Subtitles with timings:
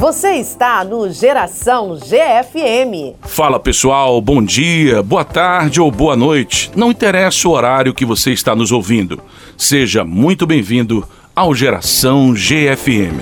[0.00, 3.16] Você está no Geração GFM.
[3.20, 6.70] Fala pessoal, bom dia, boa tarde ou boa noite.
[6.74, 9.20] Não interessa o horário que você está nos ouvindo.
[9.58, 13.20] Seja muito bem-vindo ao Geração GFM.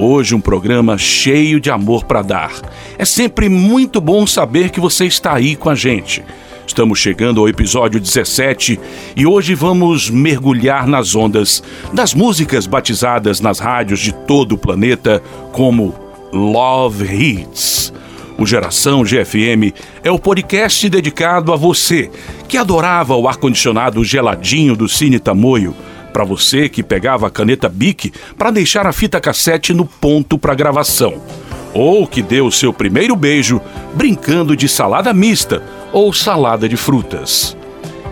[0.00, 2.50] Hoje um programa cheio de amor para dar.
[2.98, 6.24] É sempre muito bom saber que você está aí com a gente.
[6.66, 8.80] Estamos chegando ao episódio 17
[9.16, 11.62] e hoje vamos mergulhar nas ondas
[11.92, 15.22] das músicas batizadas nas rádios de todo o planeta
[15.52, 17.92] como Love Hits.
[18.38, 19.72] O Geração GFM
[20.04, 22.10] é o podcast dedicado a você
[22.46, 25.74] que adorava o ar-condicionado geladinho do Cine Tamoio,
[26.12, 30.54] para você que pegava a caneta Bic para deixar a fita cassete no ponto para
[30.54, 31.14] gravação,
[31.72, 33.60] ou que deu seu primeiro beijo
[33.94, 37.55] brincando de salada mista ou salada de frutas.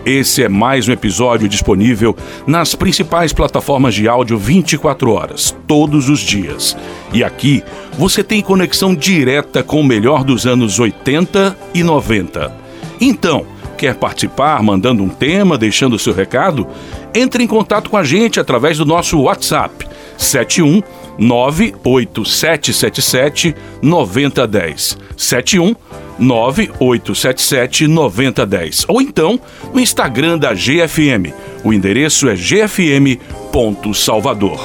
[0.05, 6.19] Esse é mais um episódio disponível nas principais plataformas de áudio 24 horas, todos os
[6.19, 6.77] dias.
[7.11, 7.63] E aqui
[7.97, 12.55] você tem conexão direta com o melhor dos anos 80 e 90.
[13.01, 13.47] Então,
[13.79, 16.67] quer participar mandando um tema, deixando seu recado?
[17.11, 19.87] Entre em contato com a gente através do nosso WhatsApp
[20.19, 20.83] 71
[21.17, 24.99] 98777 9010.
[25.17, 25.75] 71
[26.17, 29.39] 9877 9010 ou então
[29.73, 31.33] no Instagram da GFM.
[31.63, 34.59] O endereço é gfm.salvador.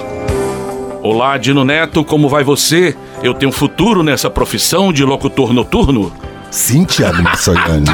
[1.02, 2.94] Olá, Dino Neto, como vai você?
[3.22, 6.12] Eu tenho futuro nessa profissão de locutor noturno?
[6.50, 7.86] Sim, Thiago Massoiani.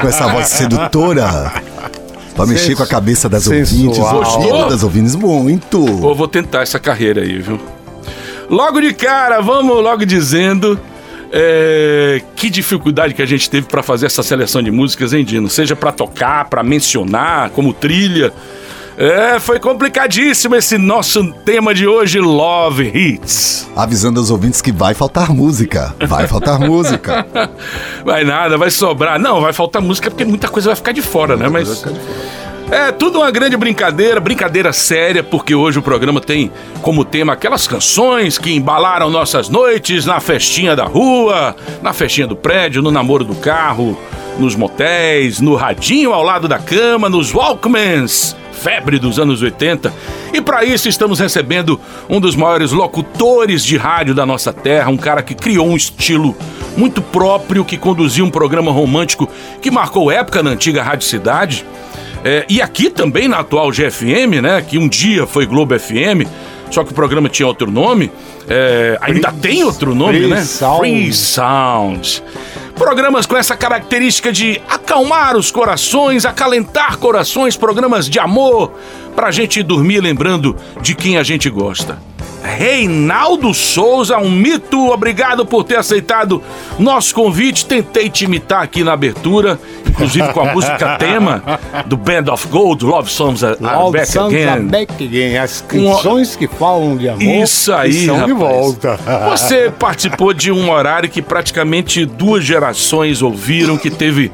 [0.00, 1.52] com essa voz sedutora.
[2.34, 5.86] Pra mexer com a cabeça das ouvintes, gostou das ouvintes muito.
[5.86, 7.60] Eu vou tentar essa carreira aí, viu?
[8.48, 10.78] Logo de cara, vamos logo dizendo
[11.32, 15.48] é, que dificuldade que a gente teve para fazer essa seleção de músicas, hein, Dino?
[15.48, 18.32] Seja para tocar, para mencionar, como trilha.
[18.98, 23.66] É, foi complicadíssimo esse nosso tema de hoje, Love Hits.
[23.74, 25.94] Avisando aos ouvintes que vai faltar música.
[26.06, 27.26] Vai faltar música.
[28.04, 29.18] Vai nada, vai sobrar.
[29.18, 31.48] Não, vai faltar música porque muita coisa vai ficar de fora, né?
[31.48, 31.82] Mas.
[32.72, 36.50] É tudo uma grande brincadeira, brincadeira séria, porque hoje o programa tem
[36.80, 42.34] como tema aquelas canções que embalaram nossas noites na festinha da rua, na festinha do
[42.34, 44.00] prédio, no namoro do carro,
[44.38, 49.92] nos motéis, no radinho ao lado da cama, nos Walkmans febre dos anos 80.
[50.32, 54.96] E para isso estamos recebendo um dos maiores locutores de rádio da nossa terra, um
[54.96, 56.34] cara que criou um estilo
[56.76, 59.28] muito próprio, que conduziu um programa romântico
[59.60, 61.66] que marcou época na antiga Rádio Cidade.
[62.24, 64.62] É, e aqui também na atual GFM, né?
[64.62, 66.26] Que um dia foi Globo FM,
[66.70, 68.10] só que o programa tinha outro nome.
[68.48, 70.42] É, ainda Free, tem outro nome, Free né?
[70.42, 70.80] Sound.
[70.80, 72.22] Free Sound.
[72.76, 78.72] Programas com essa característica de acalmar os corações, acalentar corações, programas de amor,
[79.14, 81.98] pra gente dormir lembrando de quem a gente gosta.
[82.42, 84.90] Reinaldo Souza, um mito.
[84.90, 86.42] Obrigado por ter aceitado
[86.78, 87.64] nosso convite.
[87.64, 89.58] Tentei te imitar aqui na abertura,
[89.88, 91.42] inclusive com a música tema
[91.86, 94.48] do Band of Gold, Love Songs Are Love Back Songs Again.
[94.48, 95.36] Are Back Again.
[95.38, 98.34] As canções que falam de amor Isso aí, estão rapaz.
[98.34, 98.98] de volta.
[99.30, 104.32] Você participou de um horário que praticamente duas gerações ouviram, que teve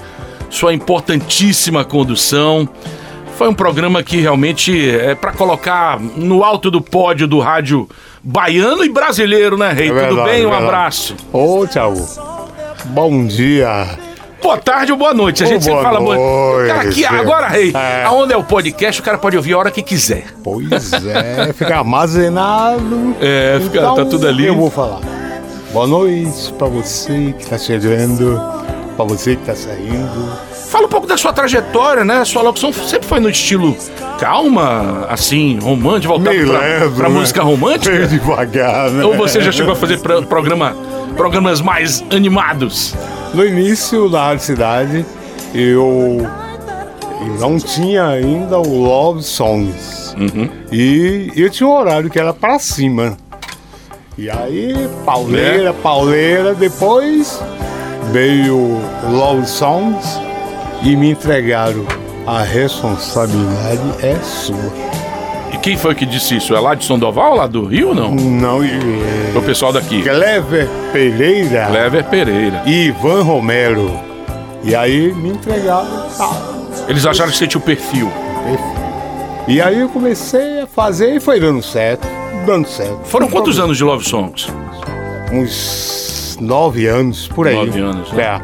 [0.50, 2.68] sua importantíssima condução.
[3.38, 7.88] Foi um programa que realmente é para colocar no alto do pódio do rádio
[8.20, 9.86] baiano e brasileiro, né, Rei?
[9.86, 10.40] É Tudo verdade, bem?
[10.44, 10.64] Um verdade.
[10.64, 11.16] abraço.
[11.32, 12.04] Ô, Thiago.
[12.86, 13.86] Bom dia.
[14.42, 15.44] Boa tarde ou boa noite.
[15.44, 16.68] A gente sempre fala boa noite.
[16.68, 18.04] Cara, aqui, agora, Rei, É.
[18.06, 20.26] aonde é o podcast, o cara pode ouvir a hora que quiser.
[20.42, 23.14] Pois é, fica armazenado.
[23.20, 24.46] É, fica- Então, tá tudo ali.
[24.46, 25.00] Eu vou falar.
[25.72, 28.40] Boa noite pra você que tá chegando,
[28.96, 30.47] pra você que tá saindo.
[30.68, 32.24] Fala um pouco da sua trajetória, né?
[32.24, 33.76] Sua locução sempre foi no estilo
[34.18, 37.14] calma, assim, romântico, voltado pra, pra né?
[37.14, 37.94] música romântica?
[37.94, 39.04] Meio devagar, né?
[39.04, 40.76] Ou você já chegou a fazer pro- programa,
[41.16, 42.94] programas mais animados?
[43.32, 45.06] No início da Rádio Cidade,
[45.54, 46.26] eu
[47.40, 50.14] não tinha ainda o Love Songs.
[50.18, 50.48] Uhum.
[50.72, 53.16] E eu tinha um horário que era pra cima.
[54.18, 57.40] E aí, pauleira, pauleira, depois
[58.12, 60.20] veio o Love Songs
[60.82, 61.84] e me entregaram.
[62.26, 64.56] A responsabilidade é sua.
[65.52, 66.54] E quem foi que disse isso?
[66.54, 68.14] É lá de Sandoval, lá do Rio ou não?
[68.14, 68.58] Não,
[69.32, 70.02] Foi o pessoal daqui.
[70.02, 72.62] Clever Pereira Clever Pereira.
[72.66, 73.90] e Ivan Romero.
[74.62, 76.06] E aí me entregaram.
[76.16, 76.30] Tá,
[76.86, 78.10] Eles acharam que você tinha o perfil.
[78.44, 78.78] perfeito.
[79.48, 82.06] E aí eu comecei a fazer e foi dando certo,
[82.44, 83.00] dando certo.
[83.04, 84.46] Foram quantos anos de Love Songs?
[85.32, 87.54] Uns nove anos por aí.
[87.54, 88.22] Nove anos, né?
[88.22, 88.40] É.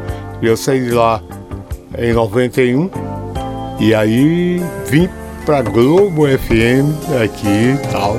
[0.46, 1.20] Eu saí de lá
[1.98, 2.90] em 91
[3.80, 5.08] e aí vim
[5.44, 8.16] pra Globo FM aqui e tal.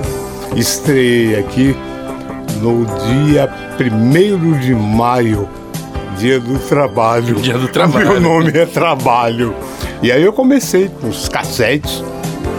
[0.56, 1.76] Estreiei aqui
[2.62, 3.50] no dia
[3.80, 5.50] 1 de maio,
[6.18, 7.36] dia do trabalho.
[7.42, 8.12] Dia do trabalho.
[8.12, 9.54] Meu nome é Trabalho.
[10.02, 12.04] E aí eu comecei com os cassetes,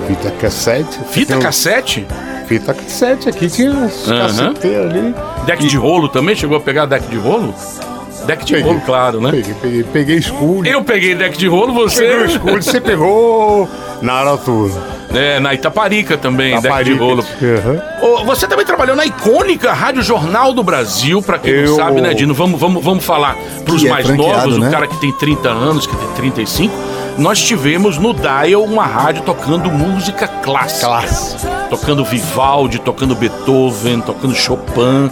[0.09, 0.99] fita cassete.
[1.11, 2.07] Fita um- cassete?
[2.47, 4.53] Fita cassete, aqui tinha as Aham.
[4.53, 5.15] casseteiras ali.
[5.47, 6.35] Deck de rolo também?
[6.37, 7.53] Chegou a pegar deck de rolo?
[8.27, 8.69] Deck de Peguei.
[8.71, 9.31] rolo, claro, né?
[9.31, 10.67] Peguei, peguei, peguei escuro.
[10.67, 12.25] Eu peguei deck de rolo, Pegou você.
[12.25, 13.69] escuro, você pegou
[14.03, 14.73] na Aratura.
[15.15, 17.25] É, na Itaparica também, deck de rolo.
[18.03, 22.01] Ô, você também trabalhou na icônica Rádio Jornal do Brasil, pra quem Eu- não sabe,
[22.01, 22.35] né, Dino?
[22.35, 24.69] Vamos, vamos, vamos falar pros Que é mais franqueado, novos, né?
[24.69, 26.75] o cara que tem 30 anos, que tem 35.
[27.17, 30.87] Nós tivemos no Dial uma rádio tocando música clássica.
[30.87, 31.49] Clássica.
[31.71, 35.11] Tocando Vivaldi, tocando Beethoven, tocando Chopin.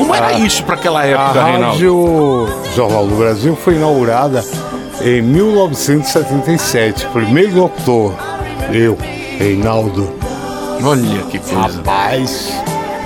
[0.00, 1.66] Como era isso pra aquela A época, Reinaldo?
[1.72, 4.44] Rádio Jornal do Brasil foi inaugurada
[5.02, 7.06] em 1977.
[7.12, 8.14] Primeiro doutor,
[8.72, 8.96] eu,
[9.38, 10.10] Reinaldo.
[10.82, 11.76] Olha que coisa.
[11.78, 12.52] Rapaz,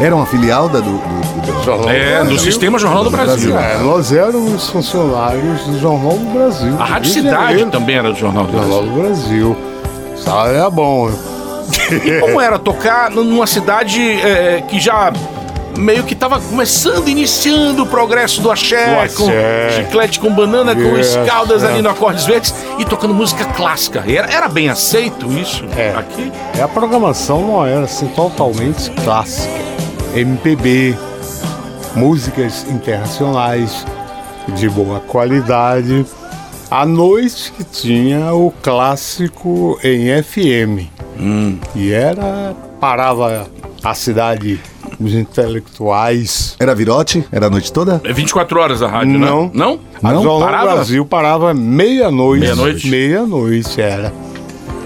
[0.00, 3.56] Era uma filial da, do, do- do- Jornal É, do Sistema Jornal do Brasil.
[3.58, 6.74] É, nós éramos funcionários do Jornal do Brasil.
[6.80, 7.70] A Rádio Cidade Janeiro.
[7.70, 8.92] também era do Jornal do Jornal Brasil.
[8.92, 9.56] do Brasil.
[10.16, 11.10] Salário era bom.
[11.90, 15.12] E como era tocar numa cidade é, que já
[15.78, 19.70] meio que tava começando, iniciando o progresso do axé, Do com axé.
[19.76, 21.68] chiclete com banana, com escaldas é.
[21.68, 24.04] ali no Acordes Verdes e tocando música clássica.
[24.06, 25.90] Era, era bem aceito isso É.
[25.96, 26.30] aqui?
[26.56, 29.52] E a programação não era assim totalmente clássica.
[30.14, 30.96] MPB,
[31.96, 33.84] músicas internacionais
[34.48, 36.06] de boa qualidade.
[36.70, 40.88] À noite que tinha o clássico em FM.
[41.18, 41.58] Hum.
[41.74, 42.54] E era.
[42.80, 43.46] parava
[43.82, 44.60] a cidade
[45.00, 46.56] os intelectuais.
[46.60, 47.24] Era virote?
[47.32, 48.00] Era a noite toda?
[48.04, 49.44] É 24 horas a rádio, Não.
[49.44, 49.50] né?
[49.54, 49.80] Não?
[50.02, 50.22] A Não?
[50.22, 50.72] Jornal do Parava?
[50.74, 52.40] Brasil parava meia-noite.
[52.42, 52.88] Meia-noite?
[52.88, 54.12] Meia-noite era.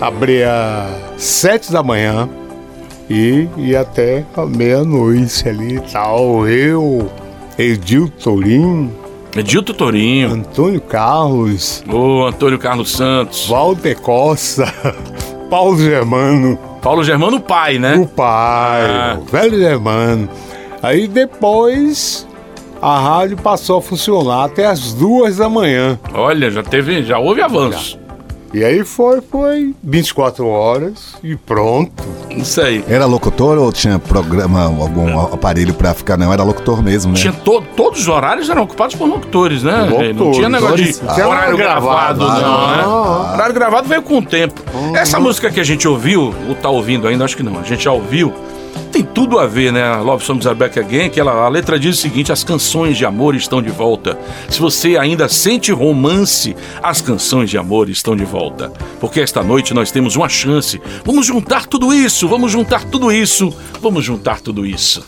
[0.00, 0.86] Abria
[1.16, 2.28] sete da manhã
[3.10, 6.46] e ia até meia-noite ali e tal.
[6.48, 7.10] Eu,
[7.58, 8.90] Edil Torim,
[9.36, 14.72] Edilto Torinho, Antônio Carlos, o Antônio Carlos Santos, Walter Costa,
[15.50, 17.96] Paulo Germano, Paulo Germano, pai, né?
[17.96, 19.16] o pai, Ah.
[19.20, 20.28] o velho Germano.
[20.82, 22.26] Aí depois
[22.80, 25.98] a rádio passou a funcionar até as duas da manhã.
[26.14, 27.98] Olha, já teve, já houve avanço.
[28.52, 32.02] E aí foi, foi 24 horas e pronto.
[32.30, 32.82] Isso aí.
[32.88, 36.16] Era locutor ou tinha programa, algum aparelho pra ficar?
[36.16, 37.18] Não, era locutor mesmo, né?
[37.18, 39.82] Tinha to- todos os horários eram ocupados por locutores, né?
[39.82, 40.16] Locutores.
[40.16, 40.92] Não tinha negócio de.
[40.94, 42.82] Tinha horário gravado, gravado, não, né?
[42.82, 43.32] não.
[43.34, 44.62] Horário gravado veio com o tempo.
[44.94, 47.84] Essa música que a gente ouviu, ou tá ouvindo ainda, acho que não, a gente
[47.84, 48.32] já ouviu,
[48.98, 49.96] tem tudo a ver, né?
[49.96, 53.04] Love Songs Are Back Again, que ela, a letra diz o seguinte: as canções de
[53.04, 54.18] amor estão de volta.
[54.48, 58.72] Se você ainda sente romance, as canções de amor estão de volta.
[59.00, 60.80] Porque esta noite nós temos uma chance.
[61.04, 65.06] Vamos juntar tudo isso, vamos juntar tudo isso, vamos juntar tudo isso.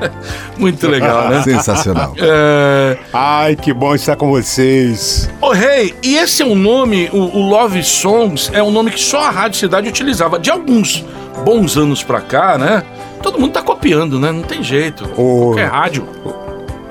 [0.58, 1.42] Muito legal, né?
[1.44, 2.14] Sensacional.
[2.24, 2.98] É...
[3.12, 5.28] Ai, que bom estar com vocês.
[5.40, 9.00] Ô, Rei, e esse é um nome, o, o Love Songs, é um nome que
[9.00, 10.38] só a Rádio Cidade utilizava.
[10.38, 11.04] De alguns
[11.44, 12.82] bons anos pra cá, né?
[13.22, 14.32] Todo mundo tá copiando, né?
[14.32, 15.04] Não tem jeito.
[15.16, 15.46] Ô.
[15.46, 16.06] Qualquer rádio.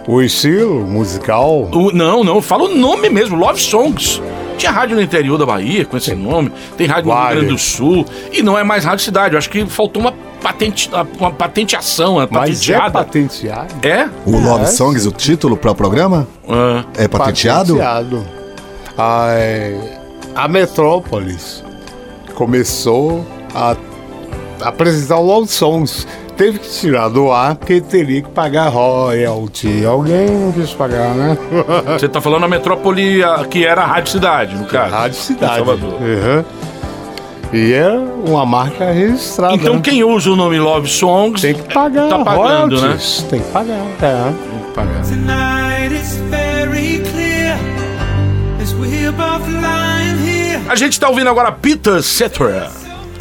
[0.07, 1.69] O estilo musical.
[1.71, 4.21] O- não, não, fala o nome mesmo, Love Songs.
[4.57, 7.35] Tinha rádio no interior da Bahia com esse nome, tem rádio no Rio Vale.
[7.35, 9.33] Grande do Sul, e não é mais Rádio Cidade.
[9.33, 10.89] Eu acho que faltou uma, patente,
[11.19, 12.91] uma patenteação, uma Mas é patenteada.
[12.91, 13.73] patenteado.
[13.87, 14.09] É?
[14.25, 16.27] O Love É, Songs, o título para o programa?
[16.47, 17.75] Ah, É patenteado?
[17.77, 18.23] Patenteado.
[18.97, 19.99] A, é,
[20.35, 21.63] a Metrópolis
[22.35, 23.25] começou
[23.55, 23.75] a
[24.63, 26.07] apresentar o Love Songs.
[26.37, 29.85] Teve que tirar do ar porque teria que pagar royalty.
[29.85, 31.37] Alguém não quis pagar, né?
[31.99, 34.91] Você tá falando a metrópole que era a Rádio Cidade, no caso.
[34.91, 35.55] Rádio Cidade.
[35.55, 35.93] Salvador.
[36.01, 36.43] Uhum.
[37.53, 39.55] E é uma marca registrada.
[39.55, 39.81] Então né?
[39.83, 42.81] quem usa o nome Love Songs tem que pagar tá pagando, né?
[42.81, 43.25] royalties.
[43.29, 44.33] Tem que pagar, é.
[44.33, 45.01] Tem que pagar.
[45.03, 47.57] Tonight it's very clear
[48.61, 50.61] as we're both lying here.
[50.69, 52.71] A gente tá ouvindo agora Peter Cetera,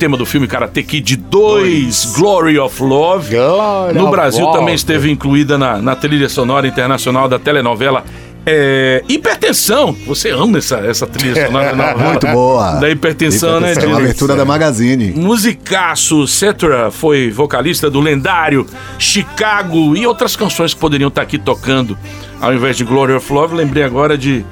[0.01, 3.37] tema do filme Karate Kid 2, Glory of Love.
[3.37, 4.59] Glória No Brasil Love.
[4.59, 8.03] também esteve incluída na, na trilha sonora internacional da telenovela
[8.47, 9.95] é, Hipertensão.
[10.07, 12.11] Você ama essa, essa trilha sonora da novela?
[12.13, 12.77] Muito boa.
[12.81, 15.13] Da hipertensão, né, É uma abertura da Magazine.
[15.13, 18.65] Musicaço, Cetera foi vocalista do lendário
[18.99, 21.99] Chicago e outras canções que poderiam estar aqui tocando.
[22.41, 24.47] Ao invés de Glory of Love, lembrei agora de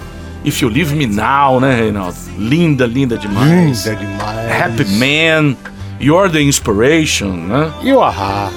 [0.44, 2.16] If You Leave Me Now, né, Reinaldo?
[2.38, 3.84] Linda, linda demais.
[3.86, 4.62] Linda demais.
[4.62, 5.56] Happy Man,
[6.00, 7.70] You're the Inspiration, né?
[7.82, 8.50] E o Ahá?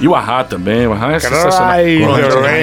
[0.00, 1.74] E o Ahá também, o Ahá é sensacional.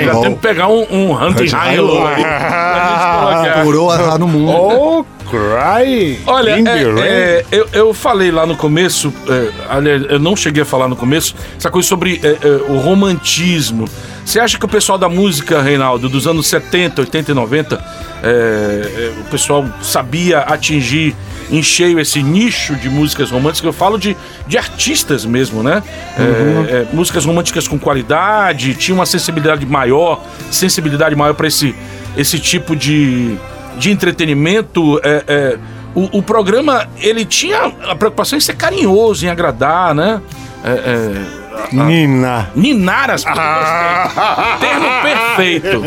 [0.05, 3.63] Já temos que pegar um, um Hunting High Low aí pra gente colocar.
[3.63, 4.51] Curou a no mundo.
[4.51, 10.35] Ô, Cry Olha, é, é, eu, eu falei lá no começo, é, aliás, eu não
[10.35, 13.85] cheguei a falar no começo, essa coisa sobre é, é, o romantismo.
[14.23, 17.75] Você acha que o pessoal da música, Reinaldo, dos anos 70, 80 e 90,
[18.21, 21.15] é, é, o pessoal sabia atingir
[21.49, 23.65] em cheio esse nicho de músicas românticas?
[23.65, 24.15] Eu falo de,
[24.47, 25.81] de artistas mesmo, né?
[26.15, 31.75] É, é, músicas românticas com qualidade, tinha uma sensibilidade maior, sensibilidade maior para esse,
[32.15, 33.35] esse tipo de,
[33.77, 34.99] de entretenimento.
[35.03, 35.57] é, é,
[35.95, 40.21] o, o programa, ele tinha a preocupação em ser carinhoso, em agradar, né?
[40.63, 42.49] É, é, Nina.
[42.55, 44.59] Ninar as pessoas.
[44.59, 45.83] Termo perfeito.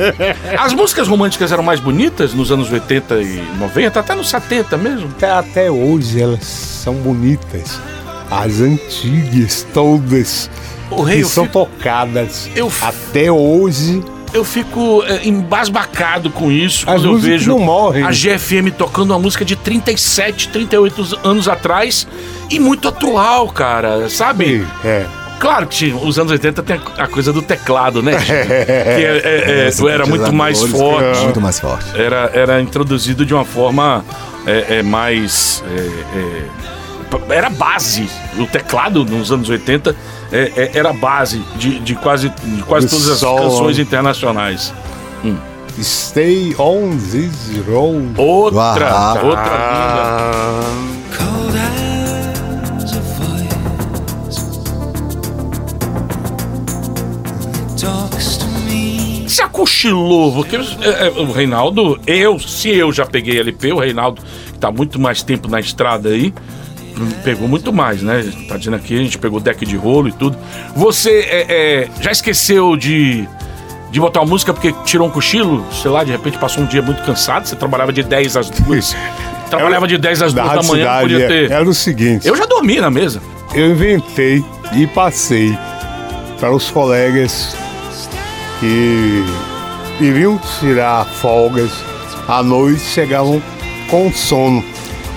[0.59, 5.09] As músicas românticas eram mais bonitas nos anos 80 e 90, até nos 70 mesmo.
[5.09, 7.81] Até, até hoje elas são bonitas.
[8.31, 10.51] As antigas, todas.
[10.91, 12.49] O rei, que são fico, tocadas.
[12.55, 14.03] Eu Até hoje.
[14.37, 18.05] Eu fico é, embasbacado com isso As quando eu músicas vejo não morrem.
[18.05, 22.07] a GFM tocando uma música de 37, 38 anos atrás
[22.51, 24.67] e muito atual, cara, sabe?
[24.85, 25.07] É.
[25.39, 28.17] Claro que os anos 80 tem a coisa do teclado, né?
[28.25, 31.21] que é- é- é, era muito mais forte.
[31.25, 32.01] Muito mais forte.
[32.01, 34.05] era, era introduzido de uma forma
[34.47, 35.63] é, é, mais.
[37.29, 38.09] Era base.
[38.39, 39.95] O teclado nos anos 80
[40.33, 44.73] é, é, era base de, de quase, de quase todas as canções internacionais.
[45.81, 48.15] Stay on this road.
[48.17, 49.21] Outra, Ah.
[49.23, 50.03] outra linda.
[50.03, 50.87] Ah.
[59.29, 64.23] Se acochilou, porque é, é, o Reinaldo, eu, se eu já peguei LP, o Reinaldo,
[64.53, 66.33] que tá muito mais tempo na estrada aí,
[67.25, 68.25] pegou muito mais, né?
[68.49, 70.37] Tá dizendo aqui, a gente pegou deck de rolo e tudo.
[70.75, 73.29] Você é, é, já esqueceu de,
[73.91, 75.65] de botar uma música porque tirou um cochilo?
[75.73, 78.97] Sei lá, de repente passou um dia muito cansado, você trabalhava de 10 às 2.
[79.51, 81.51] trabalhava de 10 às 2 da da manhã, Cidade podia é- ter.
[81.51, 82.27] era o seguinte.
[82.27, 83.21] Eu já dormi na mesa.
[83.55, 85.57] eu inventei e passei
[86.41, 87.57] para os colegas
[88.61, 89.25] que
[90.01, 91.71] iriam tirar folgas
[92.29, 93.41] à noite, chegavam
[93.89, 94.65] com sono.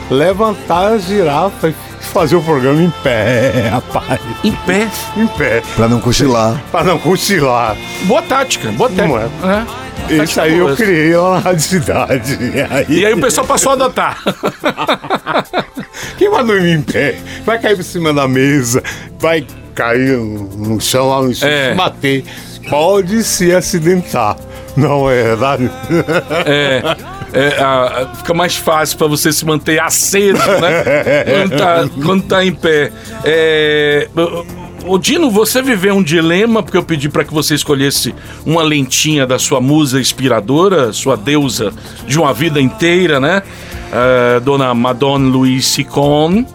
[0.09, 4.19] Levantar as girafas e fazer o programa em pé, rapaz.
[4.43, 4.87] Em pé.
[5.15, 6.59] Em pé, Pra não cochilar.
[6.71, 7.75] para não cochilar.
[8.05, 9.29] Boa tática, boa técnica.
[9.41, 10.23] Não É.
[10.23, 12.37] Isso aí eu criei lá na Cidade.
[12.41, 14.17] E aí, E aí o pessoal passou a adotar.
[16.17, 17.15] Quem vai dormir em pé?
[17.45, 18.81] Vai cair por cima da mesa,
[19.19, 21.69] vai cair no chão lá no chão, É.
[21.71, 22.23] se bater.
[22.69, 24.35] Pode se acidentar.
[24.75, 25.69] Não é verdade?
[26.45, 26.81] É,
[27.33, 30.83] é, a- a- fica mais fácil pra você se manter aceso, né?
[31.47, 32.91] Quando tá, quando tá em pé.
[33.23, 34.07] É,
[34.85, 38.13] ô, Dino, você viveu um dilema, porque eu pedi pra que você escolhesse
[38.45, 41.71] uma lentinha da sua musa inspiradora, sua deusa
[42.07, 43.43] de uma vida inteira, né?
[43.91, 46.45] É, Dona Madonna Louise Sicon.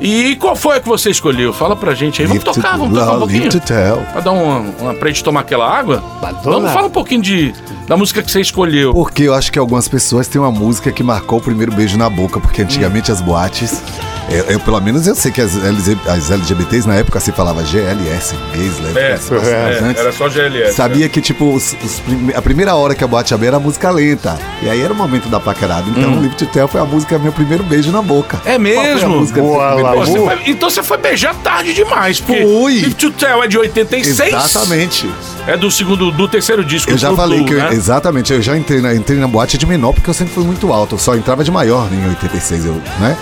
[0.00, 1.52] E qual foi a que você escolheu?
[1.52, 2.28] Fala pra gente aí.
[2.28, 3.50] Vamos Live to- tocar, vamos tocar um pouquinho.
[3.50, 3.96] to tell.
[4.12, 6.02] Pra dar uma, uma pra gente tomar aquela água?
[6.22, 6.42] Madonna.
[6.56, 7.52] Vamos falar um pouquinho de,
[7.88, 8.92] da música que você escolheu.
[8.94, 12.08] Porque eu acho que algumas pessoas têm uma música que marcou o primeiro beijo na
[12.08, 13.82] boca, porque antigamente as boates,
[14.30, 17.64] eu, eu, pelo menos eu sei que as, LG as LGBTs na época se falava
[17.64, 19.96] GLS, gays, É, lésbicas, é, trans.
[19.96, 20.74] era só GLS.
[20.74, 23.90] Sabia que, tipo, os- os prime- a primeira hora que a boate abria era música
[23.90, 24.38] lenta.
[24.62, 25.84] E aí era o momento da paquerada.
[25.88, 28.36] Então, Live to Tell foi a música, meu primeiro beijo na boca.
[28.38, 28.48] Hum.
[28.50, 29.24] É a mesmo?
[29.26, 30.12] Boa, beijo?
[30.12, 32.74] você foi- então você foi beijar tarde demais, porque Fui.
[32.80, 34.34] Live to Tell é de 86.
[34.34, 35.08] Exatamente.
[35.46, 36.90] É do segundo, do terceiro disco.
[36.90, 37.68] Eu já falei Blue, que eu- né?
[37.72, 40.70] exatamente, eu já entrei na, entrei na boate de menor porque eu sempre fui muito
[40.72, 40.96] alto.
[40.96, 43.16] Eu só entrava de maior em 86, eu, né?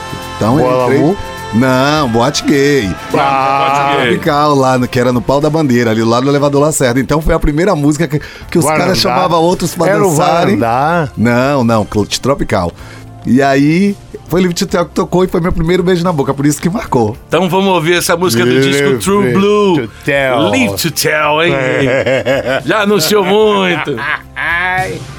[0.46, 1.00] Então eu Boa entrei.
[1.00, 1.16] Lamu?
[1.54, 2.90] Não, boate gay.
[3.14, 3.96] Ah.
[3.96, 7.00] Tropical lá, que era no pau da bandeira, ali lá no elevador Lacerda.
[7.00, 10.58] Então foi a primeira música que, que os caras chamavam outros pra Era dançarem.
[11.16, 12.72] Não, não, Clutch Tropical.
[13.24, 13.96] E aí,
[14.28, 16.60] foi Live to Tell que tocou e foi meu primeiro beijo na boca, por isso
[16.60, 17.16] que marcou.
[17.26, 19.86] Então vamos ouvir essa música do Live disco True Blue.
[19.86, 20.38] to Tell.
[20.50, 21.52] Live to Tell, hein?
[22.64, 23.96] Já anunciou muito.
[24.36, 25.15] I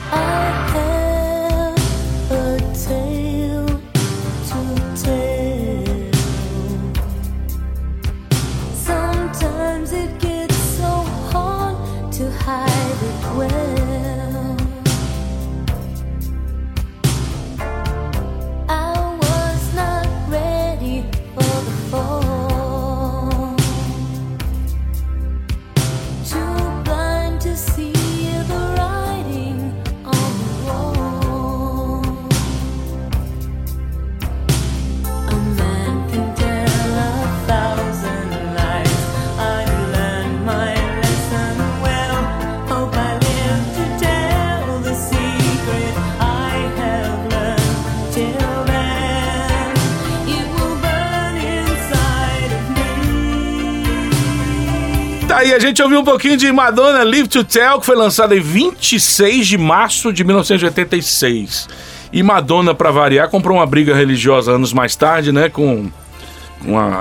[55.58, 59.48] a gente ouviu um pouquinho de Madonna Live to Tell, que foi lançada em 26
[59.48, 61.68] de março de 1986.
[62.14, 65.50] E Madonna, pra variar, comprou uma briga religiosa anos mais tarde, né?
[65.50, 65.90] Com,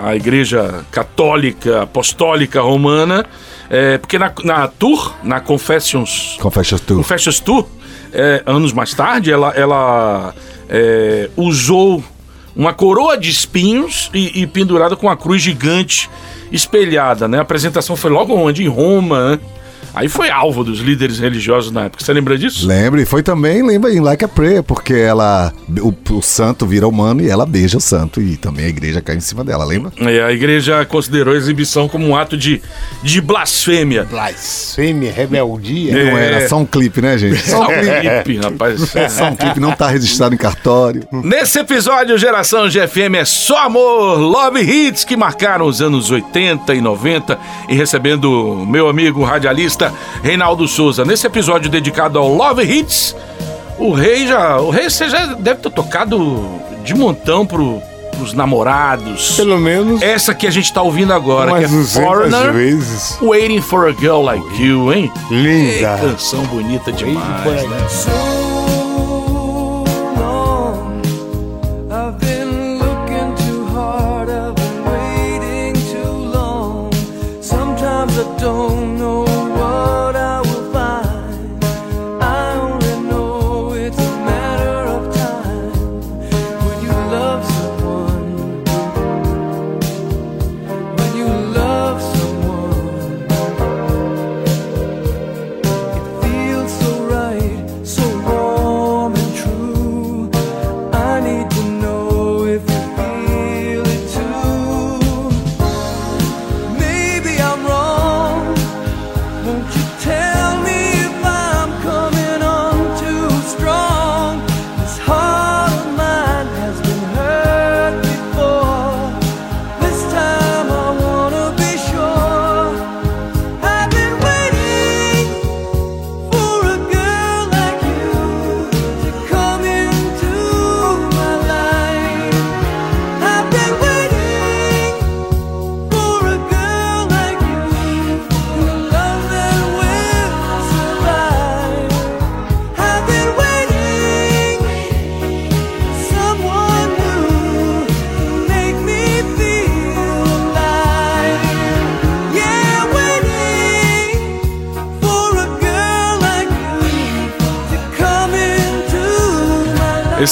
[0.02, 3.26] a Igreja Católica Apostólica Romana.
[3.68, 6.96] É, porque na, na Tour, na Confessions Confessions Tour.
[6.96, 7.68] Confessions Tour,
[8.10, 10.34] é, anos mais tarde, ela, ela
[10.70, 12.02] é, usou
[12.54, 16.08] uma coroa de espinhos e, e pendurada com uma cruz gigante
[16.50, 17.38] espelhada, né?
[17.38, 18.64] A apresentação foi logo onde?
[18.64, 19.40] Em Roma, né?
[19.96, 22.04] Aí foi alvo dos líderes religiosos na época.
[22.04, 22.68] Você lembra disso?
[22.68, 23.00] Lembra?
[23.00, 25.50] E foi também, lembra, em Like a Prayer, porque ela.
[25.80, 28.20] O, o santo vira humano e ela beija o santo.
[28.20, 29.90] E também a igreja cai em cima dela, lembra?
[29.98, 32.60] É, a igreja considerou a exibição como um ato de,
[33.02, 34.04] de blasfêmia.
[34.04, 35.98] Blasfêmia, rebeldia.
[35.98, 36.10] É.
[36.10, 37.48] Não era só um clipe, né, gente?
[37.48, 38.22] Só um clipe.
[38.24, 38.94] Clipe, rapaz.
[38.94, 41.08] É só um clipe, não tá registrado em cartório.
[41.10, 46.82] Nesse episódio, Geração GFM é só amor, love hits que marcaram os anos 80 e
[46.82, 47.38] 90
[47.70, 49.85] e recebendo meu amigo radialista
[50.22, 51.04] Reinaldo Souza.
[51.04, 53.14] Nesse episódio dedicado ao Love Hits,
[53.78, 57.80] o rei já, o rei você já deve ter tocado de montão pro,
[58.16, 59.36] pros namorados.
[59.36, 63.18] Pelo menos Essa que a gente tá ouvindo agora, umas que é 200 Foreigner, vezes.
[63.20, 65.12] Waiting for a Girl Like You, hein?
[65.30, 65.98] Linda.
[66.00, 68.45] Que canção bonita demais, né?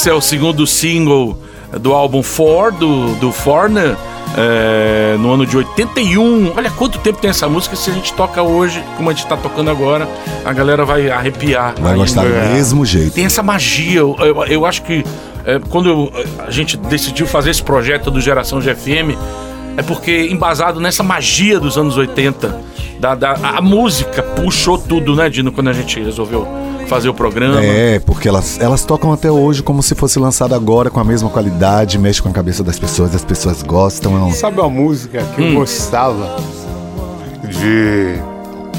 [0.05, 1.35] Esse é o segundo single
[1.81, 3.95] do álbum For, do, do Foreigner,
[4.37, 6.53] é, no ano de 81.
[6.55, 7.75] Olha quanto tempo tem essa música.
[7.75, 10.07] Se a gente toca hoje, como a gente tá tocando agora,
[10.45, 11.73] a galera vai arrepiar.
[11.81, 13.13] Vai gostar do mesmo jeito.
[13.15, 14.01] Tem essa magia.
[14.01, 15.03] Eu, eu- eu acho que
[15.43, 16.11] é, quando eu-
[16.45, 19.17] a gente decidiu fazer esse projeto do Geração GFM,
[19.77, 22.55] é porque embasado nessa magia dos anos 80,
[22.99, 26.47] da, da- a música puxou tudo, né, Dino, quando a gente resolveu
[26.87, 27.63] fazer o programa.
[27.63, 31.29] É, porque elas, elas tocam até hoje como se fosse lançado agora com a mesma
[31.29, 34.15] qualidade, mexe com a cabeça das pessoas, as pessoas gostam.
[34.15, 35.49] É um- Sabe uma música que Hum.
[35.53, 36.35] eu gostava
[37.43, 38.15] de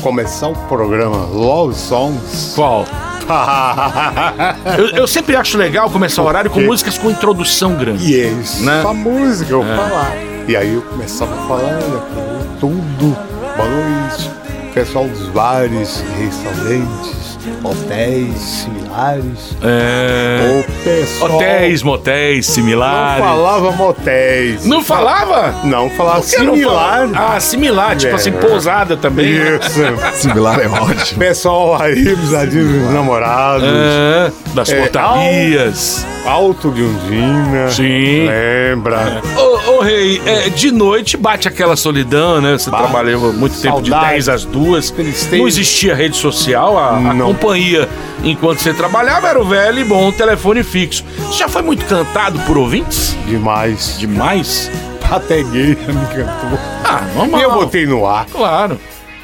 [0.02, 2.52] começar o programa Love Songs?
[2.54, 2.84] Qual?
[4.78, 8.08] Eu, eu sempre acho legal começar o horário com músicas com introdução grande.
[8.12, 8.84] E é isso, Né?
[8.86, 10.12] a música, eu falar.
[10.48, 13.16] E aí eu começava a falar daquilo tudo.
[13.56, 14.30] Boa noite,
[14.74, 19.56] pessoal dos bares, restaurantes, hotéis similares.
[19.62, 20.60] É.
[20.60, 23.24] O pessoal Hotéis, motéis, não similares.
[23.24, 24.64] falava motéis.
[24.66, 25.54] Não falava?
[25.64, 27.08] Não falava que não similar.
[27.08, 27.34] falava?
[27.34, 28.14] Ah, similar, tipo É.
[28.16, 29.26] assim, pousada também.
[29.32, 29.80] Isso.
[30.14, 31.18] Similar é ótimo.
[31.18, 33.66] Pessoal aí, dos dos namorados.
[33.68, 36.06] É, das É, portarias.
[36.26, 37.70] Alto de Undina.
[37.70, 38.26] Sim.
[38.26, 39.22] Lembra?
[39.36, 42.58] Ô, ô, Rei, é, de noite bate aquela solidão, né?
[42.58, 42.82] Você Bate.
[42.84, 44.12] trabalhou muito tempo de Saudade.
[44.14, 44.94] 10 às 2.
[44.98, 47.26] Eles têm- Não existia rede social, a, a Não.
[47.28, 47.88] companhia
[48.24, 51.04] enquanto você trabalhava era o velho e bom telefone fixo.
[51.32, 53.16] Já foi muito cantado por ouvintes?
[53.26, 53.96] Demais.
[53.98, 54.70] Demais?
[55.08, 56.58] Até gay me cantou.
[56.84, 57.40] Ah, normal.
[57.40, 58.26] E eu botei no ar.
[58.26, 58.80] Claro.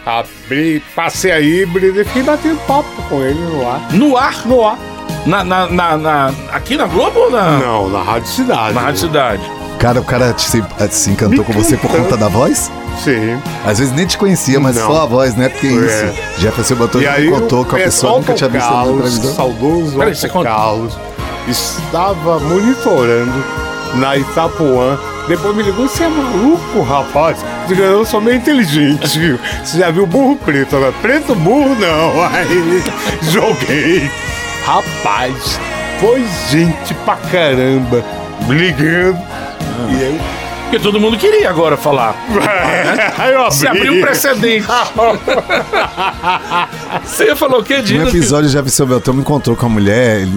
[0.07, 3.81] Abri, passei a híbrida e fiquei batendo papo com ele no ar.
[3.93, 4.47] No ar?
[4.47, 4.79] No ar.
[5.27, 8.75] Na, na, na- na- aqui na Globo ou na, Não, na Rádio Cidade.
[8.75, 9.43] na Rádio Cidade?
[9.79, 12.05] Cara, o cara te- se, se encantou Me com você por encantando.
[12.11, 12.71] conta da voz?
[13.03, 13.41] Sim.
[13.65, 14.87] Às vezes nem te conhecia, mas Não.
[14.87, 15.49] só a voz, né?
[15.49, 15.71] Porque É.
[15.71, 16.41] isso.
[16.41, 19.35] Jefferson botou E aí contou com a pessoa, nunca tinha visto na Carlos, televisão.
[19.35, 20.49] saudoso Peraí, você Otto conta.
[20.51, 20.97] Carlos,
[21.49, 23.45] estava monitorando
[23.95, 24.99] na Itapuã
[25.29, 27.39] Depois me ligou, você é maluco, rapaz?
[27.63, 29.39] Eu digo, eu sou meio inteligente.
[29.65, 30.75] Você já viu burro preto?
[30.77, 32.23] Agora, preto burro não.
[32.27, 32.83] Aí
[33.23, 34.11] joguei.
[34.65, 35.59] Rapaz,
[36.01, 38.03] foi gente pra caramba
[38.49, 39.19] ligando.
[39.91, 40.21] E eu
[40.65, 42.15] Porque todo mundo queria agora falar.
[43.19, 43.55] Aí eu abri.
[43.55, 44.67] Se abriu um precedente.
[47.05, 48.09] Você falou o quê, No Dino?
[48.09, 50.33] episódio, o Jefferson Beltrão me encontrou com a mulher, ele,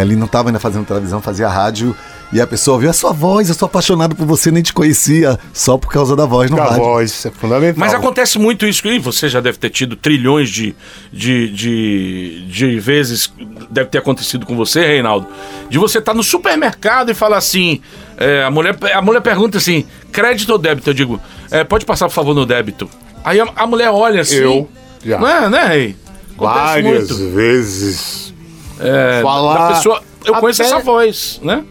[0.00, 1.96] ele não tava ainda fazendo televisão, fazia rádio,
[2.32, 5.38] e a pessoa ouviu a sua voz, eu sou apaixonado por você, nem te conhecia,
[5.52, 6.82] só por causa da voz no Com a rádio.
[6.84, 7.74] voz, é fundamental.
[7.78, 10.74] Mas acontece muito isso, e você já deve ter tido trilhões de,
[11.12, 13.32] de, de, de vezes,
[13.70, 15.26] deve ter acontecido com você, Reinaldo,
[15.68, 17.80] de você estar no supermercado e falar assim,
[18.16, 20.90] é, a, mulher, a mulher pergunta assim, crédito ou débito?
[20.90, 22.88] Eu digo, é, pode passar, por favor, no débito.
[23.24, 24.36] Aí a, a mulher olha assim.
[24.36, 24.68] Eu,
[25.04, 25.18] já.
[25.18, 25.96] Não é, né, Rei?
[26.36, 27.30] Acontece Várias muito.
[27.34, 28.34] vezes.
[28.78, 31.62] É, Falar da pessoa, eu conheço até- essa voz, né?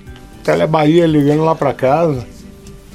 [0.43, 2.25] Tele Bahia ligando lá pra casa.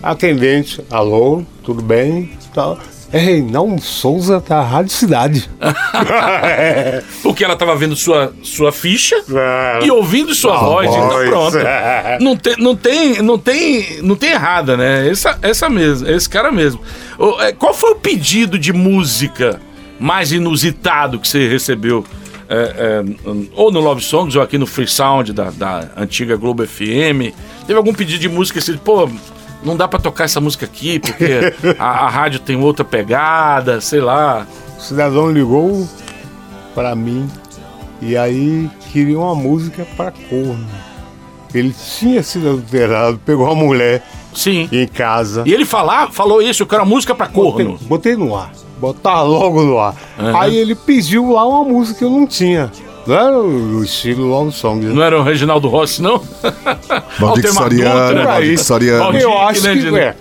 [0.02, 2.30] Atendente, alô, tudo bem?
[2.54, 2.78] Tal.
[3.12, 5.48] É Reinaldo Souza da Rádio Cidade.
[7.22, 9.86] Porque ela tava vendo sua, sua ficha É.
[9.86, 11.28] e ouvindo sua voz, então voz.
[11.28, 11.56] pronto.
[12.20, 15.08] Não tem, não tem, não tem, não tem errada, né?
[15.08, 16.80] Essa, essa mesmo, esse cara mesmo.
[17.40, 19.60] É, Qual foi o pedido de música
[19.98, 22.04] mais inusitado que você recebeu?
[22.48, 23.04] É, é,
[23.54, 27.32] ou no Love Songs ou aqui no Free Sound da, da antiga Globo FM?
[27.66, 29.08] Teve algum pedido de música assim, pô,
[29.62, 34.00] não dá pra tocar essa música aqui porque a, a rádio tem outra pegada, sei
[34.00, 34.46] lá.
[34.78, 35.88] O cidadão ligou
[36.74, 37.28] pra mim
[38.02, 40.66] e aí queria uma música pra corno.
[41.54, 44.02] Ele tinha sido adulterado, pegou uma mulher
[44.34, 44.68] Sim.
[44.72, 45.44] em casa.
[45.46, 47.78] E ele falar, falou isso, eu quero música pra Botei, corno.
[47.86, 48.50] botei no ar.
[48.78, 49.94] Botar logo no ar.
[50.18, 50.40] Aham.
[50.40, 52.70] Aí ele pediu lá uma música que eu não tinha.
[53.06, 54.84] Não era o estilo Love Song.
[54.84, 54.92] né?
[54.94, 56.20] Não era o Reginaldo Rossi, não?
[57.18, 58.24] Valdir Soriano.
[58.24, 59.18] Valdir Soriano.
[59.18, 59.96] Eu acho né, que Dino?
[59.96, 60.16] é.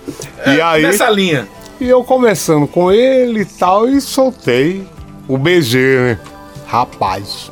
[0.45, 1.47] E aí, Nessa linha.
[1.79, 4.85] e eu conversando com ele e tal, e soltei
[5.27, 6.19] o BG, né?
[6.67, 7.51] Rapaz,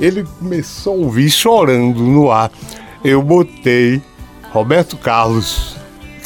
[0.00, 2.50] ele começou a ouvir chorando no ar.
[3.04, 4.00] Eu botei
[4.52, 5.76] Roberto Carlos.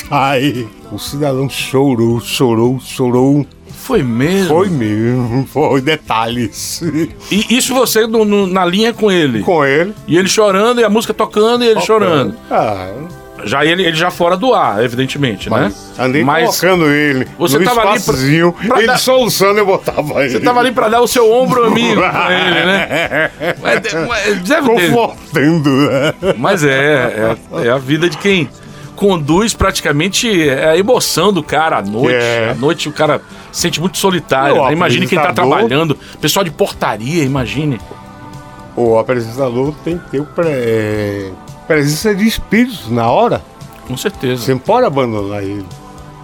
[0.08, 3.44] Aí, o cidadão chorou, chorou, chorou.
[3.86, 4.48] Foi mesmo.
[4.48, 6.82] Foi mesmo, foi detalhes.
[7.30, 9.40] E isso você no- no- na linha com ele.
[9.42, 9.94] com ele.
[10.06, 12.34] E ele chorando, e a música tocando, e ele chorando.
[12.50, 12.88] Ah,
[13.44, 15.70] Já ele, ele já fora do ar, evidentemente, né?
[15.98, 18.14] andei Mas colocando ele você no tava ali pra-
[18.66, 20.30] pra ele dar- soluçando, eu botava ele.
[20.30, 23.30] você tava ali pra dar o seu ombro amigo pra ele, né?
[23.62, 24.66] Mas, mas deve.
[24.68, 26.14] Confortando, né?
[26.38, 28.48] Mas é, é, é a vida de quem
[28.96, 32.16] conduz praticamente é a emoção do cara à noite.
[32.16, 32.50] É.
[32.50, 33.20] À noite o cara
[33.56, 34.62] se sente muito solitário.
[34.64, 34.72] Né?
[34.72, 35.98] Imagine quem tá apresentador- trabalhando.
[36.20, 37.80] Pessoal de portaria, imagine.
[38.76, 41.32] O apresentador tem que ter o pre-
[41.66, 43.42] presença de espírito na hora.
[43.88, 44.42] Com certeza.
[44.42, 45.64] Você não pode abandonar ele.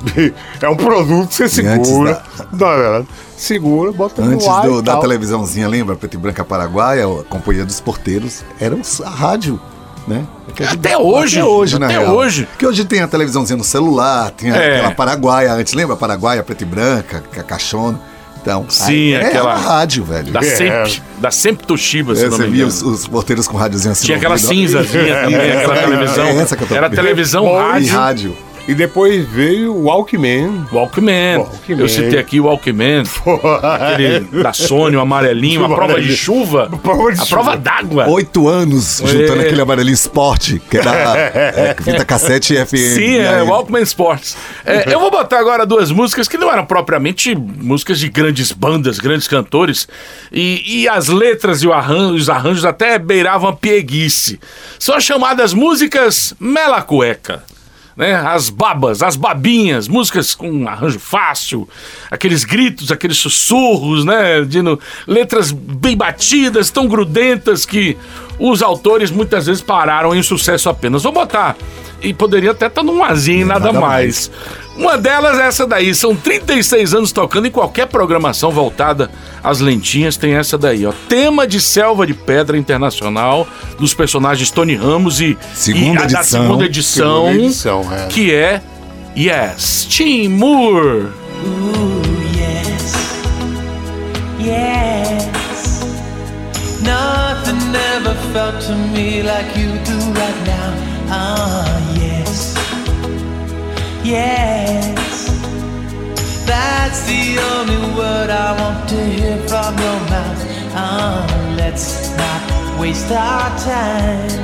[0.61, 2.23] É um produto que você segura.
[2.53, 3.05] Não, é
[3.37, 5.95] segura, bota Antes no ar do- da televisãozinha, lembra?
[5.97, 9.61] Preto e Branca Paraguaia, a Companhia dos Porteiros, era a rádio,
[10.07, 10.25] né?
[10.55, 12.15] Que a gente- Até hoje, Até hoje, na até real.
[12.15, 12.47] hoje.
[12.47, 14.77] Porque hoje tem a televisãozinha no celular, tem É.
[14.79, 15.97] aquela Paraguaia, antes lembra?
[15.97, 17.99] Paraguaia, Preto e Branca, ca- caixona.
[18.41, 20.33] Então, Sim, aquela- É a rádio, velho.
[20.33, 20.43] Da É.
[20.43, 24.07] sempre, da sempre Toshiba, se É, não você via os, os porteiros com rádiozinho assim
[24.07, 24.49] Tinha aquela ouvido.
[24.49, 26.25] cinzazinha também, É, aquela é, televisão.
[26.27, 27.95] é Era televisão E rádio.
[27.97, 28.37] rádio.
[28.69, 30.65] E depois veio o Walkman.
[30.73, 31.39] Walkman.
[31.39, 31.81] Walkman.
[31.81, 33.03] Eu citei aqui o Walkman.
[33.63, 36.71] Aquele da Sony, o amarelinho, a prova de chuva.
[36.81, 37.43] Prova de a chuva.
[37.43, 38.09] prova d'água.
[38.09, 39.47] Oito anos juntando É.
[39.47, 42.95] aquele amarelinho esporte, que era é, fita cassete e FM.
[42.95, 44.37] Sim, é Walkman Sports.
[44.65, 49.01] É, eu vou botar agora duas músicas que não eram propriamente músicas de grandes bandas,
[49.01, 49.89] grandes cantores,
[50.31, 54.39] e, e as letras e o arran- os arranjos até beiravam a pieguice.
[54.79, 57.43] São as chamadas músicas Mela Cueca.
[57.97, 58.15] Né?
[58.15, 61.69] As babas, as babinhas, músicas com um arranjo fácil,
[62.11, 64.43] aqueles gritos, aqueles sussurros, né?
[64.43, 67.97] Dino, letras bem batidas, tão grudentas que
[68.39, 71.03] os autores muitas vezes pararam em sucesso apenas.
[71.03, 71.57] Vou botar
[72.03, 74.31] e poderia até estar num azinho e nada, Nada mais.
[74.83, 75.95] Uma delas é essa daí.
[75.95, 79.11] São 36 anos tocando em qualquer programação voltada
[79.43, 80.17] às lentinhas.
[80.17, 80.93] Tem essa daí, ó.
[81.09, 83.47] Tema de Selva de Pedra Internacional,
[83.79, 86.43] dos personagens Tony Ramos e, Segunda e a da edição.
[86.43, 88.07] segunda edição, Segunda edição, é.
[88.09, 88.61] que é
[89.17, 91.07] Yes, Tim Moore.
[92.35, 92.95] yes,
[94.41, 95.83] yes.
[96.83, 100.75] Nothing ever felt to me like you do right now.
[101.15, 101.65] Ah,
[101.95, 102.02] yes,
[104.05, 105.29] yes.
[106.47, 110.41] That's the only word I want to hear from your mouth.
[110.75, 114.43] Ah, let's not waste our time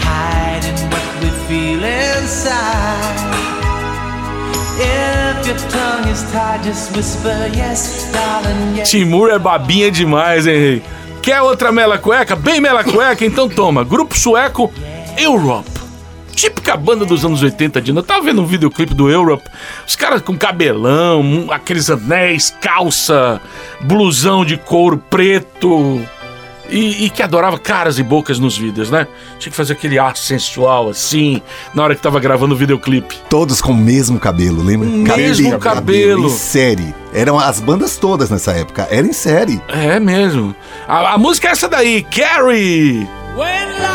[0.00, 3.24] hiding what we feel inside.
[4.76, 8.90] If your tongue is tied, just whisper yes, darling, yes.
[8.90, 10.82] Timur é babinha demais, rei?
[11.22, 12.34] Quer outra mela cueca?
[12.36, 13.24] Bem mela cueca?
[13.24, 13.84] Então toma.
[13.84, 14.70] Grupo sueco
[15.16, 15.73] Europe.
[16.34, 19.44] Típica banda dos anos 80 de Eu tava vendo um videoclipe do Europe.
[19.86, 23.40] Os caras com cabelão, aqueles anéis, calça,
[23.80, 26.00] blusão de couro preto.
[26.68, 29.06] E, e que adorava caras e bocas nos vídeos, né?
[29.38, 31.42] Tinha que fazer aquele ar sensual assim,
[31.74, 33.16] na hora que tava gravando o videoclipe.
[33.28, 34.88] Todos com o mesmo cabelo, lembra?
[34.88, 36.26] Mesmo cabelo.
[36.26, 36.94] Em série.
[37.12, 38.88] Eram as bandas todas nessa época.
[38.90, 39.60] Era em série.
[39.68, 40.56] É mesmo.
[40.88, 43.06] A, a música é essa daí, Carrie!
[43.36, 43.93] When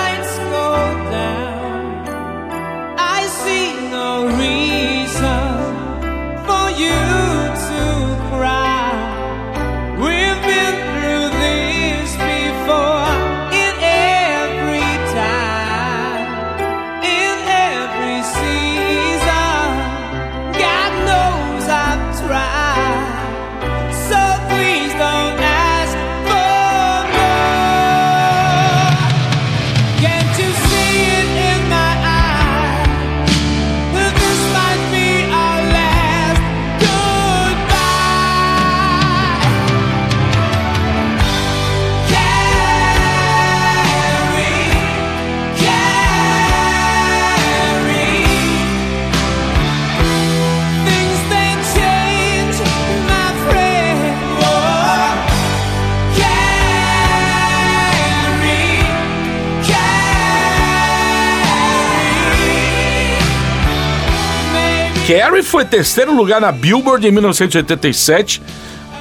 [65.09, 68.43] Carrie foi terceiro lugar na Billboard em 1987.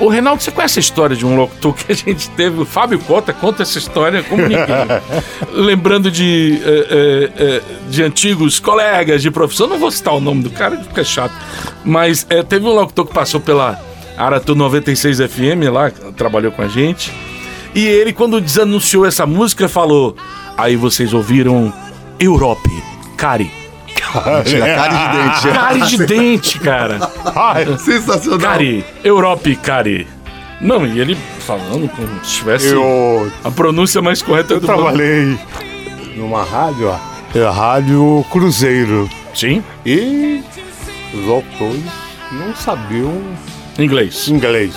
[0.00, 2.62] Ô, Reinaldo, você conhece a história de um locutor que a gente teve?
[2.62, 4.86] O Fábio Cota conta essa história como ninguém.
[5.52, 9.66] Lembrando de, eh, eh, de antigos colegas de profissão.
[9.66, 11.34] Não vou citar o nome do cara, fica chato.
[11.84, 13.78] Mas eh, teve um locutor que passou pela
[14.16, 17.12] Aratu 96 FM lá, trabalhou com a gente.
[17.74, 20.16] E ele, quando desanunciou essa música, falou:
[20.56, 21.70] Aí vocês ouviram
[22.18, 22.70] Europe,
[23.14, 23.57] Cari.
[24.44, 25.48] Tinha cara de dente.
[25.58, 26.98] Cari de dente, cara.
[27.78, 28.38] Sensacional.
[28.40, 30.06] Cari, Europe, Cari.
[30.60, 31.16] Não, e ele
[31.46, 34.76] falando como se tivesse Eu, a pronúncia mais correta eu do mundo.
[34.76, 35.38] trabalhei
[36.16, 39.08] numa rádio, ó, é Rádio Cruzeiro.
[39.34, 40.42] Sim, E
[41.14, 41.84] os autores
[42.32, 43.22] não sabiam
[43.78, 44.26] inglês.
[44.26, 44.74] inglês.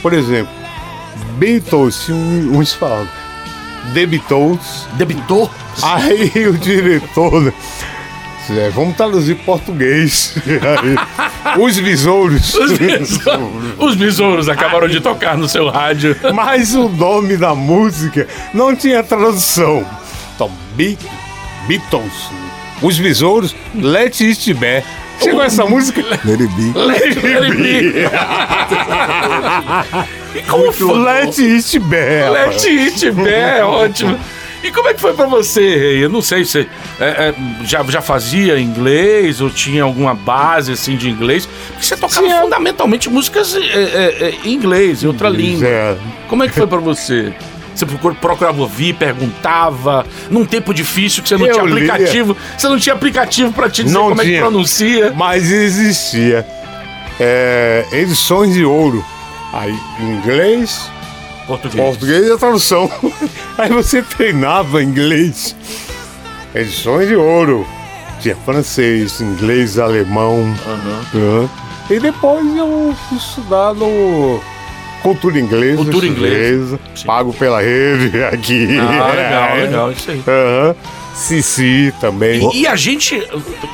[0.00, 0.52] Por exemplo,
[1.38, 3.08] Beatles, tinha um, uns falavam
[3.94, 4.86] The Beatles.
[4.92, 5.50] Debitou?
[5.82, 7.52] Aí o diretor,
[8.50, 10.34] é, vamos traduzir português.
[11.58, 12.54] Os besouros.
[12.54, 16.16] Os besouros, os besouros acabaram de tocar no seu rádio.
[16.34, 19.84] Mas o nome da música não tinha tradução.
[20.34, 20.98] Então, Be
[21.66, 22.12] Beatles,
[22.82, 24.84] os besouros, Let It Be.
[25.20, 26.02] Chegou essa música?
[26.24, 26.72] Lady B.
[26.78, 28.04] Let it be.
[30.38, 30.98] E como foi?
[30.98, 32.28] Let It Be.
[32.30, 34.18] Let it be, é ótimo.
[34.66, 36.04] E como é que foi pra você, Rei?
[36.04, 36.68] Eu não sei se você
[37.00, 41.46] é, é, já, já fazia inglês ou tinha alguma base assim de inglês.
[41.68, 42.40] Porque você tocava Tinha.
[42.42, 45.66] fundamentalmente músicas é, é, é, em inglês, em outra língua.
[45.68, 45.96] É.
[46.28, 47.32] Como é que foi pra você?
[47.74, 51.92] Você procura- procurava ouvir, perguntava, num tempo difícil que você não Eu tinha lia.
[51.92, 54.40] aplicativo, você não tinha aplicativo pra te dizer Não como é que tinha.
[54.40, 55.12] pronuncia.
[55.14, 56.46] Mas existia
[57.92, 59.04] edições de ouro.
[59.52, 60.90] Aí, em inglês,
[61.46, 61.84] Português.
[61.84, 62.90] português e a tradução.
[63.58, 65.54] Aí você treinava inglês.
[66.54, 67.66] Edições de ouro.
[68.20, 70.54] Tinha francês, inglês, alemão.
[71.14, 71.48] Aham.
[71.90, 74.40] E depois eu fui estudar no
[75.02, 75.76] cultura inglesa.
[75.76, 76.80] Cultura inglesa.
[76.94, 77.06] Sim.
[77.06, 78.76] Pago pela rede aqui.
[78.80, 79.54] Ah, legal, É.
[79.62, 80.22] legal, isso aí.
[80.26, 80.74] Aham.
[81.14, 82.46] Cici também.
[82.52, 83.22] E, e a gente.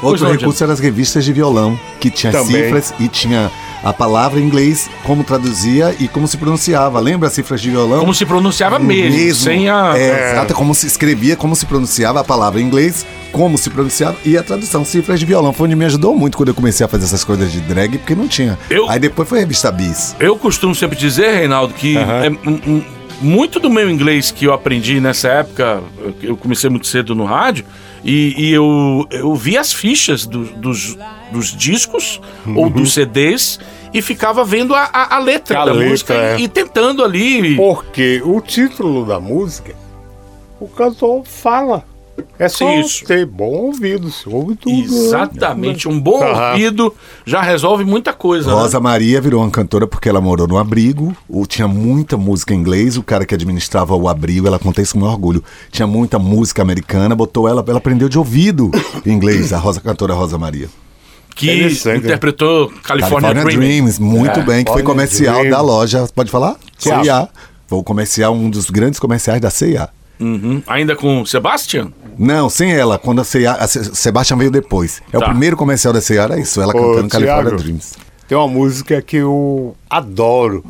[0.02, 2.64] Outro recurso eram as revistas de violão, que tinha Também.
[2.64, 3.50] cifras e tinha
[3.82, 7.00] a palavra em inglês, como traduzia e como se pronunciava.
[7.00, 8.00] Lembra as cifras de violão?
[8.00, 9.94] Como se pronunciava mesmo, sem a.
[9.96, 14.16] É, exato, como se escrevia, como se pronunciava a palavra em inglês, como se pronunciava
[14.24, 15.52] e a tradução, cifras de violão.
[15.52, 18.14] Foi onde me ajudou muito quando eu comecei a fazer essas coisas de drag, porque
[18.14, 18.58] não tinha.
[18.70, 20.14] Eu- Aí depois foi a revista Bis.
[20.20, 22.84] Eu costumo sempre dizer, Reinaldo, que é, um, um,
[23.22, 25.82] muito do meu inglês que eu aprendi nessa época,
[26.22, 27.64] eu- comecei muito cedo no rádio,
[28.04, 30.96] e, e eu, eu via as fichas do- dos,
[31.30, 32.20] dos discos
[32.56, 33.60] ou dos CDs
[33.94, 36.36] e ficava vendo a, a- a letra A da letra, música é.
[36.38, 37.54] e, e tentando ali.
[37.56, 39.74] Porque o título da música,
[40.60, 41.84] o cantor fala.
[42.38, 43.04] É só Isso.
[43.06, 44.74] ter bom ouvido, você ouve tudo.
[44.76, 44.82] né?
[44.84, 46.50] Exatamente, um bom Aham.
[46.52, 46.94] ouvido
[47.24, 48.48] já resolve muita coisa.
[48.48, 48.54] né?
[48.54, 52.58] Rosa Maria virou uma cantora porque ela morou no abrigo, ou tinha muita música em
[52.58, 56.60] inglês, o cara que administrava o abrigo, ela conta isso com orgulho, tinha muita música
[56.60, 58.70] americana, botou ela, ela aprendeu de ouvido
[59.06, 60.68] inglês, a Rosa cantora Rosa Maria.
[61.34, 61.46] que
[61.86, 61.96] né?
[61.96, 63.66] interpretou California, California Dreaming.
[63.66, 65.50] Dreams, muito É, bem, que foi comercial Dream.
[65.50, 66.56] da loja, pode falar?
[66.78, 67.28] C&A.
[67.66, 69.88] Foi o comercial, um dos grandes comerciais da C&A.
[70.22, 70.62] Uhum.
[70.66, 71.92] Ainda com Sebastian?
[72.18, 75.02] Não, sem ela, quando a Sebastian veio depois.
[75.12, 75.24] É Tá.
[75.26, 77.56] o primeiro comercial da C&A, era isso, ela Ô, cantando California Thiago.
[77.62, 77.94] Dreams.
[78.28, 80.64] Tem uma música que eu adoro,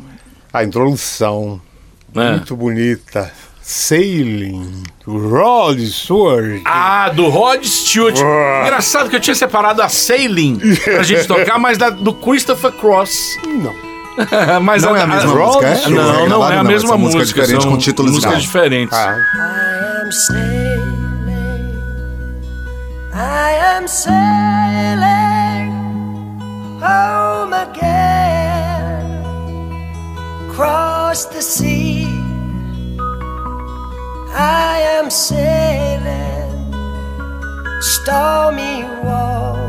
[0.51, 1.61] a introdução,
[2.15, 2.31] É.
[2.31, 3.31] muito bonita.
[3.61, 6.61] Sailing, Rod Stewart.
[6.65, 8.17] Ah, do Rod Stewart.
[8.61, 13.37] Engraçado que eu tinha separado a Sailing pra gente tocar, mas da, do Christopher Cross.
[13.45, 13.92] Não.
[14.61, 15.89] mas Não é a mesma música, é?
[15.89, 17.41] Não, não, Gravaram, é a não, mesma essa música é música.
[17.41, 18.97] diferente, são com títulos músicas diferentes.
[18.97, 20.63] Ah, I am sailing.
[23.13, 25.71] I am sailing
[26.81, 28.93] home again.
[30.55, 32.07] Cross the sea.
[34.35, 36.71] I am sailing
[37.81, 39.62] stormy waters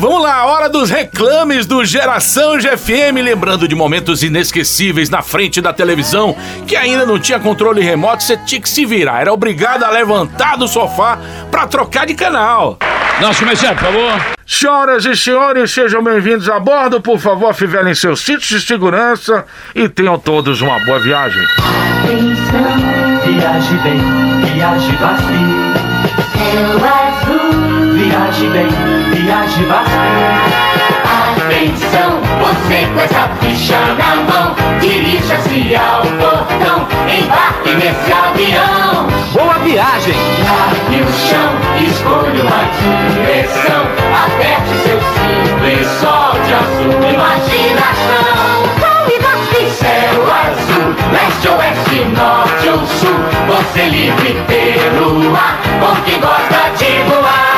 [0.00, 5.74] Vamos lá, hora dos reclames do Geração GFM, lembrando de momentos inesquecíveis na frente da
[5.74, 6.34] televisão,
[6.66, 10.56] que ainda não tinha controle remoto, você tinha que se virar, era obrigado a levantar
[10.56, 11.18] do sofá
[11.50, 12.78] pra trocar de canal.
[13.20, 14.26] Nosso comerciante, por favor.
[14.46, 19.86] Senhoras e senhores, sejam bem-vindos a bordo, por favor, fivelem seus cintos de segurança e
[19.86, 21.46] tenham todos uma boa viagem.
[23.26, 24.00] Viaje bem,
[24.54, 25.60] viaje vazio.
[29.60, 30.00] Viaje vazio.
[31.40, 34.54] Atenção, você com essa ficha na mão.
[34.80, 39.06] Dirija-se ao portão, embarque nesse avião.
[39.32, 40.14] Boa viagem.
[40.44, 41.52] Largue o chão,
[41.84, 42.62] escolha uma
[43.24, 43.82] direção.
[44.24, 48.64] Aperte seu cinto e solte a sua imaginação.
[48.78, 49.70] Vão embarque.
[49.70, 53.20] Céu azul, leste, oeste, norte ou sul.
[53.46, 57.49] Você livre pelo ar, com quem gosta de voar.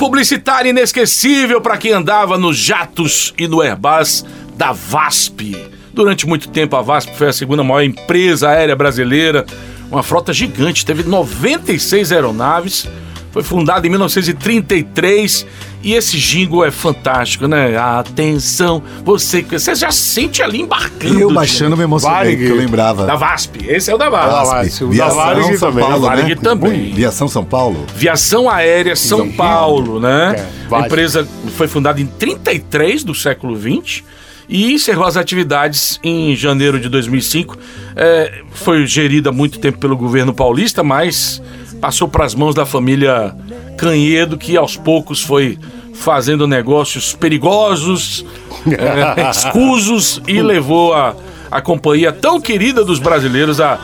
[0.00, 4.24] Publicitária inesquecível para quem andava nos jatos e no Airbus
[4.56, 5.54] da VASP.
[5.92, 9.44] Durante muito tempo, a VASP foi a segunda maior empresa aérea brasileira,
[9.90, 12.88] uma frota gigante, teve 96 aeronaves,
[13.32, 15.46] foi fundada em 1933
[15.82, 17.76] e esse jingle é fantástico, né?
[17.76, 21.18] Atenção, você você já sente ali embarcando.
[21.18, 23.06] Eu baixando me emocionei, que eu lembrava.
[23.06, 24.54] Da VASP, esse é o da Da VASP.
[24.54, 24.84] VASP.
[24.84, 25.84] O da Viação Varig São também.
[25.84, 26.40] Paulo, Da Varig né?
[26.42, 26.92] também.
[26.92, 27.86] Viação São Paulo.
[27.94, 30.46] Viação Aérea São Paulo, né?
[30.70, 34.04] É, a empresa foi fundada em 33 do século 20
[34.48, 37.56] e encerrou as atividades em janeiro de 2005.
[37.96, 41.40] É, foi gerida há muito tempo pelo governo paulista, mas
[41.80, 43.34] passou para as mãos da família
[43.76, 45.58] Canhedo, que aos poucos foi
[45.94, 48.24] fazendo negócios perigosos,
[48.66, 51.14] é, escusos e levou a,
[51.50, 53.78] a companhia tão querida dos brasileiros a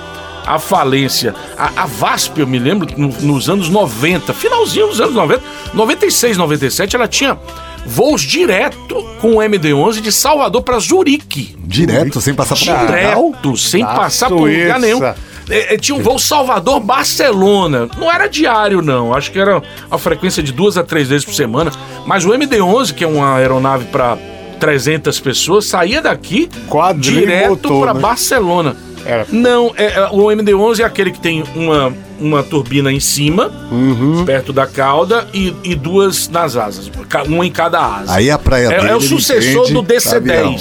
[0.49, 1.35] a falência.
[1.59, 5.43] A, a VASP, eu me lembro, no- nos anos 90, finalzinho dos anos 90,
[5.75, 7.37] 96, 97, ela tinha
[7.85, 11.57] voos direto com o MD-11 de Salvador para Zurique.
[11.65, 12.65] Direto, sem passar por.
[12.87, 15.01] Direto, sem passar por lugar nenhum.
[15.49, 17.89] É, é, tinha um voo Salvador-Barcelona.
[17.99, 19.15] Não era diário, não.
[19.15, 21.71] Acho que era uma frequência de duas a três vezes por semana.
[22.05, 24.19] Mas o MD-11, que é uma aeronave para
[24.59, 28.01] 300 pessoas, saía daqui Quadrimotor, direto para né?
[28.01, 28.77] Barcelona.
[29.07, 29.27] Era.
[29.31, 34.25] Não, é, é, o MD-11 é aquele que tem uma, uma turbina em cima, Uhum.
[34.25, 36.91] perto da cauda, e, e duas nas asas,
[37.29, 38.15] uma em cada asa.
[38.15, 40.53] Aí a praia é, dele, é o ele sucessor do DC-10, avião.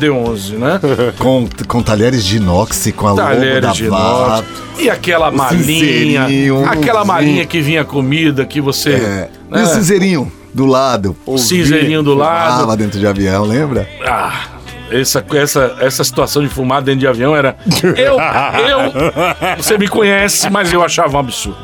[0.00, 0.80] do MD-11, né?
[1.18, 4.44] Com, com talheres de inox, com a logo da Talheres de inox.
[4.78, 6.26] E aquela malinha,
[6.70, 8.90] aquela malinha que vinha comida que você...
[8.90, 9.30] É.
[9.50, 9.60] né?
[9.60, 11.16] E o cinzeirinho do lado.
[11.26, 12.54] O cinzeirinho do lado.
[12.60, 13.88] Fumava dentro de avião, lembra?
[14.06, 14.55] Ah,
[14.90, 17.56] essa, essa, essa situação de fumar dentro de avião era.
[17.96, 18.16] Eu,
[18.68, 19.56] eu.
[19.56, 21.58] Você me conhece, mas eu achava um absurdo.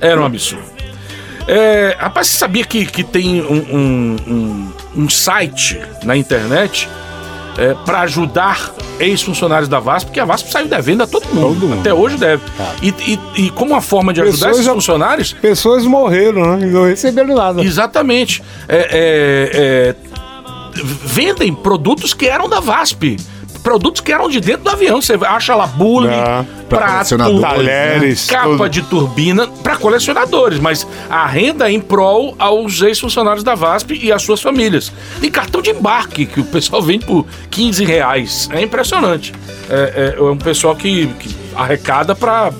[0.00, 0.64] Era um absurdo.
[1.48, 4.72] É, rapaz, você sabia que, que tem um, um, um-
[5.02, 6.88] um site na internet
[7.58, 11.54] é, para ajudar ex-funcionários da VASP, porque a VASP saiu devendo a todo mundo.
[11.54, 11.80] Todo mundo.
[11.80, 12.42] Até hoje deve.
[12.82, 12.88] E,
[13.36, 16.66] e, e como uma forma de ajudar Pessoas esses já- funcionários, Pessoas morreram, né?
[16.66, 17.62] Não receberam nada.
[17.62, 18.42] Exatamente.
[18.68, 19.94] É, é, é,
[20.74, 23.16] vendem produtos que eram da VASP.
[23.62, 25.00] Produtos que eram de dentro do avião.
[25.00, 28.68] Você acha lá bule, Ah, pra prato, colecionadores, Talheres, capa tudo.
[28.70, 34.12] de turbina para colecionadores, mas a renda é em prol aos ex-funcionários da VASP e
[34.12, 34.92] às suas famílias.
[35.20, 38.48] Tem cartão de embarque que o pessoal vende por 15 reais.
[38.52, 39.32] É impressionante.
[39.68, 42.52] É, é- é um pessoal que, que arrecada para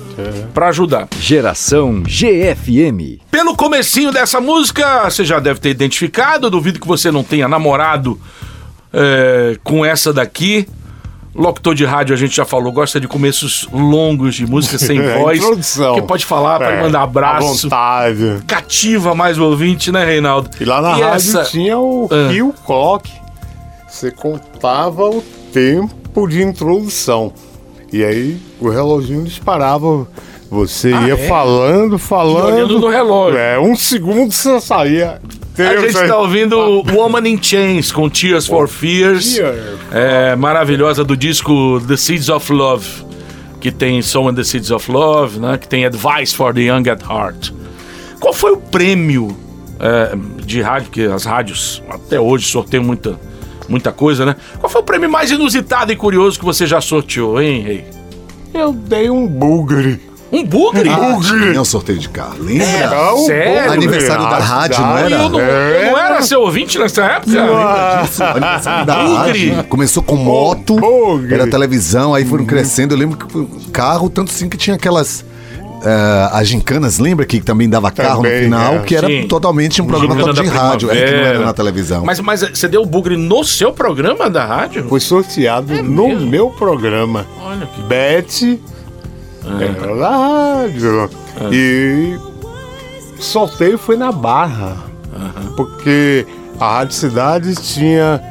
[0.53, 1.07] para ajudar.
[1.19, 3.19] Geração GFM.
[3.31, 6.47] Pelo comecinho dessa música, você já deve ter identificado.
[6.47, 8.19] eu Duvido que você não tenha namorado
[8.93, 10.67] é, com essa daqui.
[11.33, 15.17] Locutor de rádio, a gente já falou, gosta de começos longos de música sem É,
[15.17, 15.39] voz.
[15.39, 15.95] introdução.
[15.95, 17.63] Que pode falar, pode É, mandar abraço.
[17.69, 18.39] vontade.
[18.45, 20.49] Cativa mais o ouvinte, né, Reinaldo?
[20.59, 22.53] E lá na rádio essa- tinha o Ah.
[22.65, 23.09] clock.
[23.89, 25.21] Você contava o
[25.53, 27.31] tempo de introdução.
[27.93, 30.07] E aí o reloginho disparava.
[30.49, 31.27] Você Ah, ia é?
[31.29, 32.53] falando, falando.
[32.53, 33.37] olhando no relógio.
[33.39, 35.21] É, um segundo você saía.
[35.67, 36.57] A gente tá ouvindo
[36.91, 39.35] Woman in Chains com Tears for Fears.
[39.35, 39.79] Tears.
[39.91, 42.87] É, maravilhosa do disco The Seeds of Love.
[43.59, 45.57] Que tem Song and the Seeds of Love, né?
[45.57, 47.51] Que tem Advice for the Young at Heart.
[48.19, 49.35] Qual foi o prêmio
[49.79, 50.89] é, de rádio?
[50.89, 53.19] Que as rádios até hoje sorteiam muita,
[53.69, 54.35] muita coisa, né?
[54.59, 57.85] Qual foi o prêmio mais inusitado e curioso que você já sorteou, hein, Rei?
[58.53, 60.10] Eu dei um bugre.
[60.31, 60.89] Um bugre?
[60.89, 62.65] Ah, tinha um sorteio de carro, lembra?
[62.65, 63.53] É, um sério?
[63.63, 65.09] bugre Aniversário da rádio, não era?
[65.09, 67.31] Eu não, eu não era seu ouvinte nessa época?
[68.05, 69.49] Isso, aniversário da Bugre.
[69.49, 69.63] rádio.
[69.65, 71.33] Começou com moto, Bugre.
[71.33, 72.93] era televisão, aí foram crescendo.
[72.93, 75.25] Eu lembro que foi um carro, tanto assim que tinha aquelas.
[75.83, 78.79] eh, as gincanas, lembra que também dava carro Também, no final, é.
[78.79, 79.27] que era Sim.
[79.27, 82.05] totalmente um programa de rádio, é, que não era na televisão.
[82.05, 84.87] Mas, mas você deu o bugre no seu programa da rádio?
[84.87, 86.27] Foi sorteado no mesmo?
[86.27, 87.25] meu programa.
[87.43, 88.59] Olha que Beth
[89.59, 91.09] era da rádio.
[91.51, 92.17] E
[93.17, 94.77] o sorteio foi na Barra.
[95.55, 96.25] Porque
[96.59, 98.21] a Rádio Cidade tinha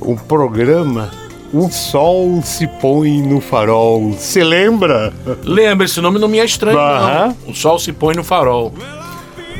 [0.00, 1.10] um programa
[1.52, 4.12] O Sol se põe no farol.
[4.12, 5.12] Você lembra?
[5.44, 7.34] Lembra, esse nome não me é estranho, Aham.
[7.46, 7.52] não.
[7.52, 8.72] O sol se põe no farol.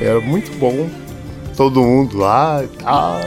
[0.01, 0.89] Era muito bom.
[1.57, 3.21] Todo mundo lá e tal.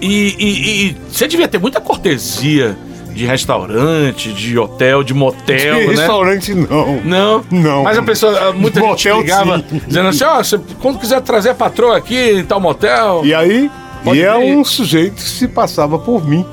[0.00, 2.76] E, e- e você devia ter muita cortesia
[3.12, 5.94] de restaurante, de hotel, de motel, De né?
[5.94, 7.00] restaurante não.
[7.02, 7.44] Não?
[7.50, 7.82] Não.
[7.82, 9.82] Mas a pessoa, muita gente Motel, ligava sim.
[9.86, 13.22] dizendo assim, ó, você, quando quiser trazer a patroa aqui em tal motel...
[13.24, 13.70] E aí,
[14.12, 16.44] e é um sujeito que se passava por mim.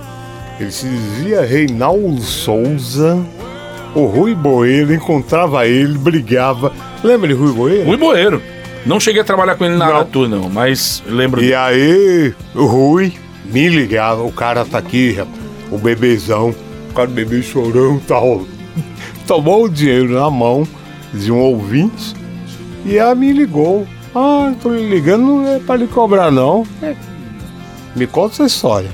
[0.59, 3.17] Ele se dizia Reinaldo Souza.
[3.95, 6.73] O Rui Boeiro encontrava ele, brigava.
[7.03, 7.85] Lembra de Rui Boeiro?
[7.85, 8.41] Rui Boeiro.
[8.85, 9.95] Não cheguei a trabalhar com ele na Não.
[9.95, 11.43] Aratu, não, mas lembro...
[11.43, 13.13] E aí, o Rui
[13.45, 15.37] me ligava, o cara tá aqui, rapaz,
[15.71, 16.53] o bebezão,
[16.95, 18.45] o bebê chorão e tal.
[19.25, 20.67] Tomou o dinheiro na mão
[21.13, 22.15] de um ouvinte
[22.85, 23.87] e ela me ligou.
[24.15, 26.65] Ah, tô lhe ligando, não é pra lhe cobrar não.
[26.81, 26.95] É.
[27.95, 28.89] Me conta essa história.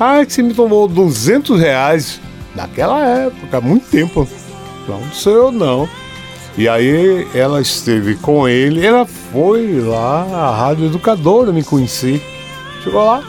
[0.00, 2.20] Ah, é que você me tomou 200 reais
[2.54, 4.28] naquela época, há muito tempo.
[4.88, 5.88] Não, não sou eu não.
[6.56, 12.20] E aí ela esteve com ele, ela foi lá, a Rádio Educadora me conheci.
[12.82, 13.22] Chegou lá,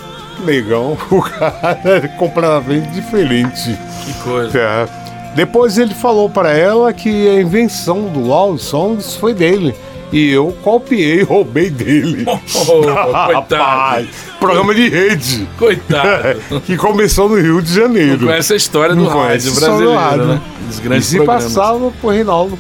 [0.44, 3.78] negão, o cara era completamente diferente.
[4.06, 4.58] Que coisa.
[4.58, 4.88] É.
[5.36, 9.74] Depois ele falou pra ela que a invenção do Law Songs foi dele.
[10.12, 12.26] E eu copiei, roubei dele.
[12.68, 12.82] Oh,
[13.32, 14.08] coitado.
[14.40, 15.48] programa de rede.
[15.58, 16.40] Coitado.
[16.66, 18.26] que começou no Rio de Janeiro.
[18.26, 20.26] Com essa história do Não rádio brasileiro, rádio.
[20.26, 20.42] né?
[20.68, 21.44] Dos E grandes se programas.
[21.44, 22.58] passava por Reinaldo.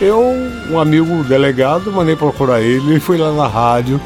[0.00, 0.20] Eu,
[0.70, 4.00] um amigo delegado, mandei procurar ele, ele foi lá na rádio,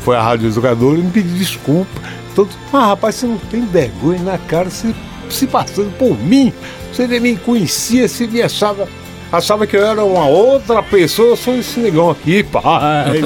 [0.00, 2.00] foi à Rádio Educadora e me pediu desculpa.
[2.40, 4.94] Todo, ah, rapaz, você não tem vergonha na cara, se,
[5.28, 6.50] se passando por mim.
[6.90, 8.88] Você nem me conhecia, você me achava,
[9.30, 13.20] achava que eu era uma outra pessoa, eu sou esse negão aqui, pai.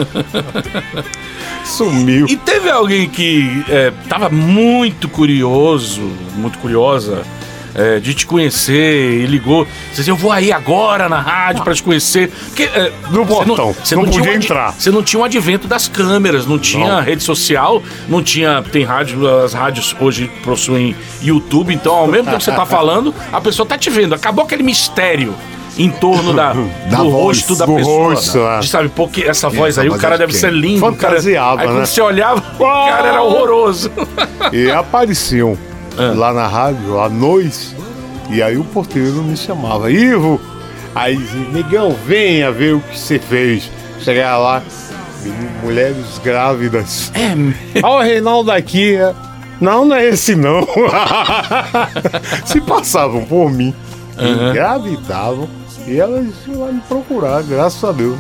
[1.65, 2.27] Sumiu.
[2.29, 6.03] E teve alguém que é, tava muito curioso,
[6.35, 7.23] muito curiosa
[7.75, 9.65] é, de te conhecer e ligou.
[9.91, 12.31] Você dizia, eu vou aí agora na rádio pra te conhecer.
[12.47, 13.45] Porque, é, No você
[13.85, 14.73] você não tinha podia o ad- entrar.
[14.73, 17.03] Você não tinha o advento das câmeras, não tinha Não.
[17.03, 18.63] rede social, não tinha.
[18.63, 23.15] Tem rádio, as rádios hoje possuem YouTube, então ao mesmo tempo que você tá falando,
[23.33, 24.15] a pessoa tá te vendo.
[24.15, 25.35] Acabou aquele mistério.
[25.77, 26.53] Em torno da,
[26.89, 28.11] Da do voz, rosto da do pessoa.
[28.15, 28.59] rosto, é.
[28.61, 30.41] De, sabe, porque essa voz essa aí, o voz cara é de deve quem?
[30.41, 30.87] ser lindo.
[30.87, 31.87] o cara- Fantasiava, Aí quando né?
[31.87, 33.91] você olhava, o cara era horroroso.
[34.53, 35.59] E apareciam
[35.97, 36.13] Ah.
[36.15, 37.77] lá na rádio à noite.
[38.31, 40.41] E aí o porteiro me chamava, Ivo.
[40.95, 43.71] Aí dizia, negão, venha ver o que você fez.
[44.01, 44.63] Chegava lá,
[45.63, 47.11] mulheres grávidas.
[47.15, 48.95] É, Olha o Reinaldo aqui.
[48.97, 49.15] é.
[49.61, 50.67] Não, não é esse não.
[52.45, 53.73] Se passavam por mim,
[54.19, 55.49] engravidavam.
[55.87, 58.19] E elas iam lá me procurar, graças a Deus.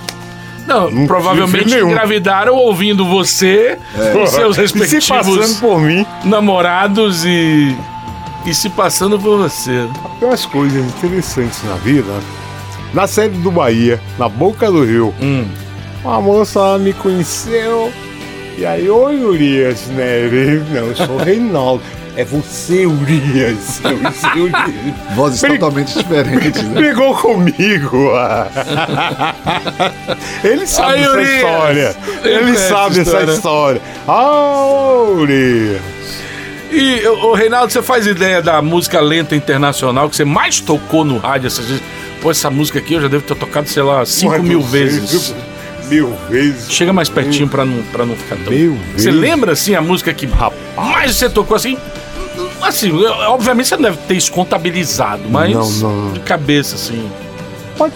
[0.67, 3.79] Não, Não provavelmente engravidaram ouvindo você,
[4.23, 6.07] os seus E se respectivos passando por mim.
[6.25, 7.77] namorados e.
[8.47, 9.87] E se passando por você.
[10.21, 12.12] Tem umas coisas interessantes na vida.
[12.93, 15.47] Na sede do Bahia, na boca do rio, Hum.
[16.05, 17.91] uma moça me conheceu.
[18.57, 20.21] E aí, oi Urias, né?
[20.21, 21.83] Ele, Não, eu sou o Reinaldo.
[22.17, 23.81] É você, Urias.
[23.83, 24.95] Sou o Urias.
[25.17, 26.75] Vozes totalmente diferentes, né?
[26.81, 28.12] Brigou comigo.
[28.15, 28.47] ah.
[30.45, 31.97] Ele sabe Ai, essa história.
[32.25, 33.33] Ele sabe essa essa história.
[33.33, 33.83] história.
[34.07, 35.81] Ah, Urias.
[36.71, 41.19] E, o Reinaldo, você faz ideia da música lenta internacional que você mais tocou no
[41.19, 41.83] rádio essas vezes?
[42.21, 45.35] Pô, essa música aqui eu já devo ter tocado, sei lá, 5 Mas mil vezes.
[45.89, 46.71] Mil vezes.
[46.73, 48.53] Chega mais pertinho pra não, pra não ficar tão.
[48.53, 49.21] Mil Você vezes.
[49.21, 50.29] lembra assim a música que
[50.77, 51.77] mais você tocou assim?
[52.62, 52.90] Assim,
[53.28, 56.12] obviamente você não deve ter isso contabilizado, mas Não, não.
[56.12, 57.09] de cabeça, assim.
[57.76, 57.92] Pode,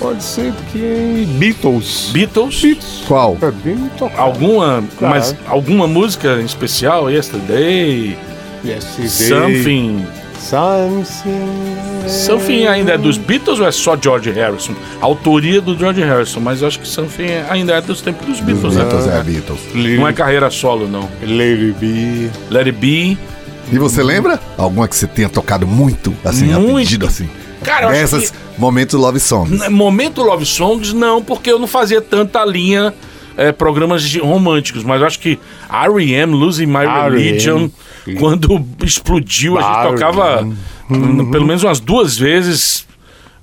[0.00, 2.10] pode ser que Beatles.
[2.12, 2.60] Beatles?
[2.60, 3.02] Beatles.
[3.06, 3.38] Qual?
[3.40, 4.20] É bem tocado.
[4.20, 5.14] Alguma, Claro.
[5.14, 7.08] mas alguma música em especial?
[7.10, 8.18] Yesterday,
[8.64, 9.08] Yesterday.
[9.08, 10.06] Something.
[10.40, 12.08] Something.
[12.08, 14.74] Something ainda é dos Beatles ou é só George Harrison?
[15.00, 18.40] A autoria do George Harrison, mas eu acho que Something ainda é dos tempos dos
[18.40, 18.82] Beatles, né?
[18.84, 19.60] Beatles, é, Beatles.
[19.98, 21.08] Não é carreira solo, não.
[21.22, 22.30] Lady B.
[22.50, 23.18] Let It Be.
[23.72, 24.38] E você lembra?
[24.56, 26.76] Alguma que você tenha tocado muito, assim, Muito.
[26.76, 27.28] pedido, assim?
[27.64, 28.22] Cara, eu
[28.58, 29.68] momentos Love Songs.
[29.68, 32.94] Momento Love Songs, não, porque eu não fazia tanta linha
[33.36, 35.38] é, programas de- românticos, mas eu acho que
[35.68, 36.86] R.E.M., Losing My.
[37.10, 37.68] Religion,
[38.18, 40.42] quando explodiu, a gente tocava
[40.88, 42.86] n- pelo menos umas duas vezes,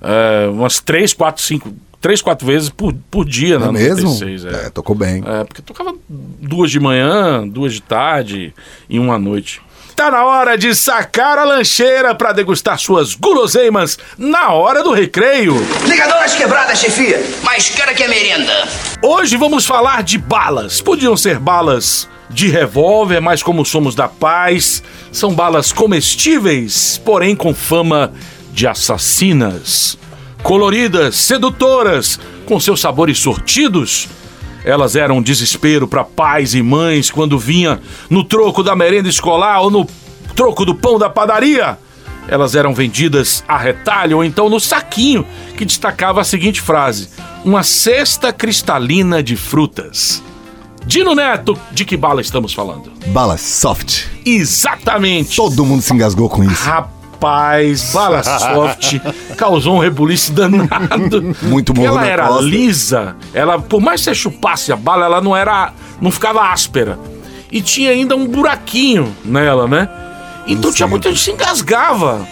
[0.00, 4.08] é, umas três, quatro, cinco, três, quatro vezes por, por dia, é mesmo?
[4.08, 4.48] 96, é.
[4.66, 5.22] É, tocou bem.
[5.26, 8.54] É, porque tocava duas de manhã, duas de tarde
[8.88, 9.60] e uma à noite.
[9.96, 15.54] Tá na hora de sacar a lancheira para degustar suas guloseimas na hora do recreio.
[15.86, 17.22] Ligador nas quebradas, chefia.
[17.44, 18.68] Mais cara que a merenda.
[19.00, 20.80] Hoje vamos falar de balas.
[20.80, 24.82] Podiam ser balas de revólver, mas como somos da paz,
[25.12, 28.12] são balas comestíveis, porém com fama
[28.52, 29.96] de assassinas.
[30.42, 34.08] Coloridas, sedutoras, com seus sabores sortidos.
[34.64, 39.60] Elas eram um desespero para pais e mães quando vinha no troco da merenda escolar
[39.60, 39.86] ou no
[40.34, 41.78] troco do pão da padaria.
[42.26, 47.10] Elas eram vendidas a retalho ou então no saquinho, que destacava a seguinte frase:
[47.44, 50.22] Uma cesta cristalina de frutas.
[50.86, 52.92] Dino Neto, de que bala estamos falando?
[53.06, 54.06] Bala soft.
[54.24, 55.36] Exatamente.
[55.36, 56.62] Todo mundo se engasgou com isso.
[56.62, 56.93] Rapaz,
[57.92, 59.00] bala soft
[59.36, 61.34] causou um rebuliço danado.
[61.42, 62.42] Muito Porque morro ela era costa.
[62.44, 65.72] lisa, ela, por mais que você chupasse a bala, ela não era.
[66.00, 66.98] não ficava áspera.
[67.50, 69.88] E tinha ainda um buraquinho nela, né?
[70.46, 72.26] Então tinha muita gente que se engasgava.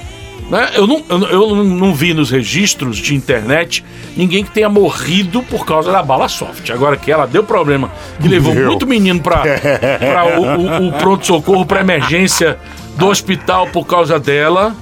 [0.50, 0.70] Né?
[0.74, 3.82] Eu, não, eu, não- eu não- vi nos registros de internet
[4.16, 6.68] ninguém que tenha morrido por causa da bala soft.
[6.70, 7.90] Agora que ela deu problema,
[8.20, 8.66] que levou Deu.
[8.66, 12.58] muito menino pra, pra o, o- o pronto-socorro, pra emergência
[12.96, 14.74] do hospital por causa dela.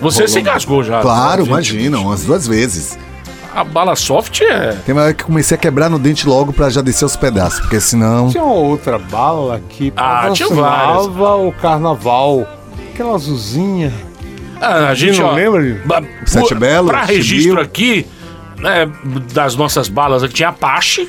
[0.00, 1.00] Você se engasgou já.
[1.00, 1.48] Claro, né?
[1.48, 2.98] imagina, umas duas vezes.
[3.54, 4.72] A bala soft é.
[4.84, 7.16] Tem uma hora que eu comecei a quebrar no dente logo pra já descer os
[7.16, 8.28] pedaços, porque senão.
[8.28, 12.46] Tinha uma outra bala que Ah, patrocinava o carnaval.
[12.92, 13.92] Aquela azulzinha.
[14.60, 15.62] Ah, a gente não ó, lembra
[16.26, 17.60] Sete Belo, Pra registro Chibiu.
[17.60, 18.06] aqui,
[18.58, 18.90] né,
[19.32, 21.08] das nossas balas aqui, tinha Apache,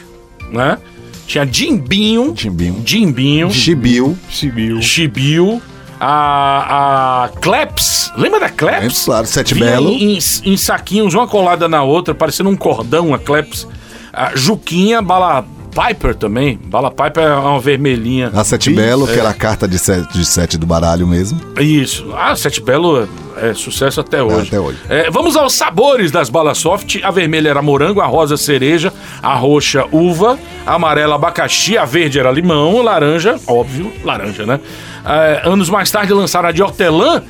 [0.51, 0.77] né?
[1.25, 2.33] Tinha Jimbinho.
[2.35, 2.81] Jimbinho.
[2.85, 3.51] Jimbinho.
[3.51, 4.17] Chibiu.
[4.29, 4.81] Chibiu.
[4.81, 5.61] Chibiu.
[5.99, 8.11] A, a Kleps.
[8.15, 8.81] Lembra da Kleps?
[8.81, 9.89] Lembro, claro, Sete Vinha Belo.
[9.89, 13.67] Em, em saquinhos, uma colada na outra, parecendo um cordão, a Kleps.
[14.13, 15.45] A Juquinha, bala
[15.77, 16.59] Piper também.
[16.65, 18.31] Bala Piper é uma vermelhinha.
[18.33, 21.39] A Sete Belo, que era a carta de sete, de sete do baralho mesmo.
[21.59, 22.11] Isso.
[22.17, 23.07] Ah, Sete Belo
[23.37, 24.47] é sucesso até hoje.
[24.47, 24.79] até hoje.
[24.89, 26.99] É, vamos aos sabores das balas soft.
[27.03, 32.19] A vermelha era morango, a rosa cereja, a roxa uva, a amarela abacaxi, a verde
[32.19, 34.59] era limão, laranja, óbvio, laranja, né?
[35.05, 37.21] É, anos mais tarde lançaram a de hortelã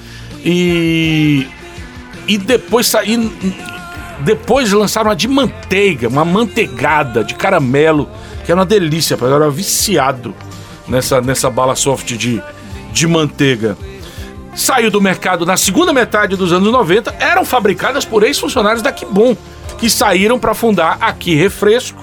[0.45, 1.45] e
[2.26, 3.30] e depois saí
[4.20, 8.10] depois lançaram a de manteiga, uma manteigada de caramelo,
[8.48, 10.34] que era uma delícia, eu era viciado
[10.88, 12.41] nessa, nessa bala soft de,
[12.93, 13.78] de manteiga.
[14.56, 19.36] Saiu do mercado na segunda metade dos anos 90, eram fabricadas por ex-funcionários da Kibon,
[19.78, 22.02] que saíram para fundar a Ki Refresco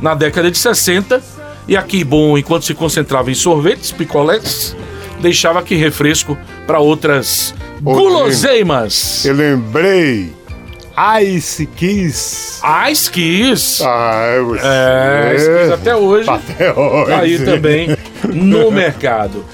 [0.00, 1.20] na década de 60.
[1.66, 4.76] E a Kibon, enquanto se concentrava em sorvetes, picolés,
[5.20, 7.52] deixava a Refresco para outras
[7.84, 9.24] Ô, guloseimas.
[9.24, 10.32] Eu lembrei.
[11.22, 12.60] Ice Kiss.
[12.90, 13.82] Ice Kiss.
[13.84, 14.60] Ah, você.
[14.66, 16.28] É, Ice Kiss até hoje.
[16.28, 17.10] Até hoje.
[17.10, 17.96] Tá aí também
[18.32, 19.44] no mercado.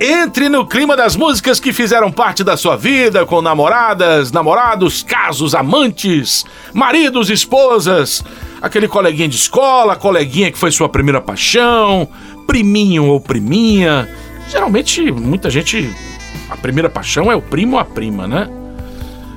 [0.00, 5.54] Entre no clima das músicas que fizeram parte da sua vida, com namoradas, namorados, casos,
[5.54, 8.22] amantes, maridos, esposas.
[8.60, 12.08] aquele coleguinha de escola, coleguinha que foi sua primeira paixão,
[12.48, 14.08] priminho ou priminha.
[14.50, 15.88] Geralmente, muita gente.
[16.50, 18.48] A primeira paixão é o primo ou a prima, né?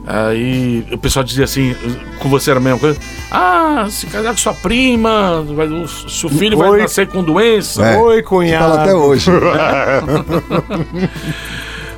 [0.08, 1.76] Aí o pessoal dizia assim,
[2.20, 3.00] com você era a mesma coisa.
[3.32, 6.82] Ah, se casar com sua prima, vai- o seu filho vai Oi.
[6.82, 7.84] nascer com doença.
[7.84, 8.70] É, Oi, cunhado.
[8.70, 9.32] Fala até hoje.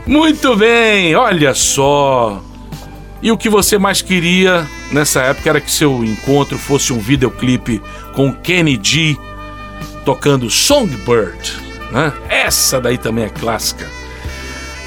[0.05, 2.41] Muito bem, olha só.
[3.21, 7.81] E o que você mais queria nessa época era que seu encontro fosse um videoclipe
[8.15, 9.17] com Kenny G
[10.05, 11.57] tocando Songbird,
[11.91, 12.13] né?
[12.29, 13.85] Essa daí também é clássica.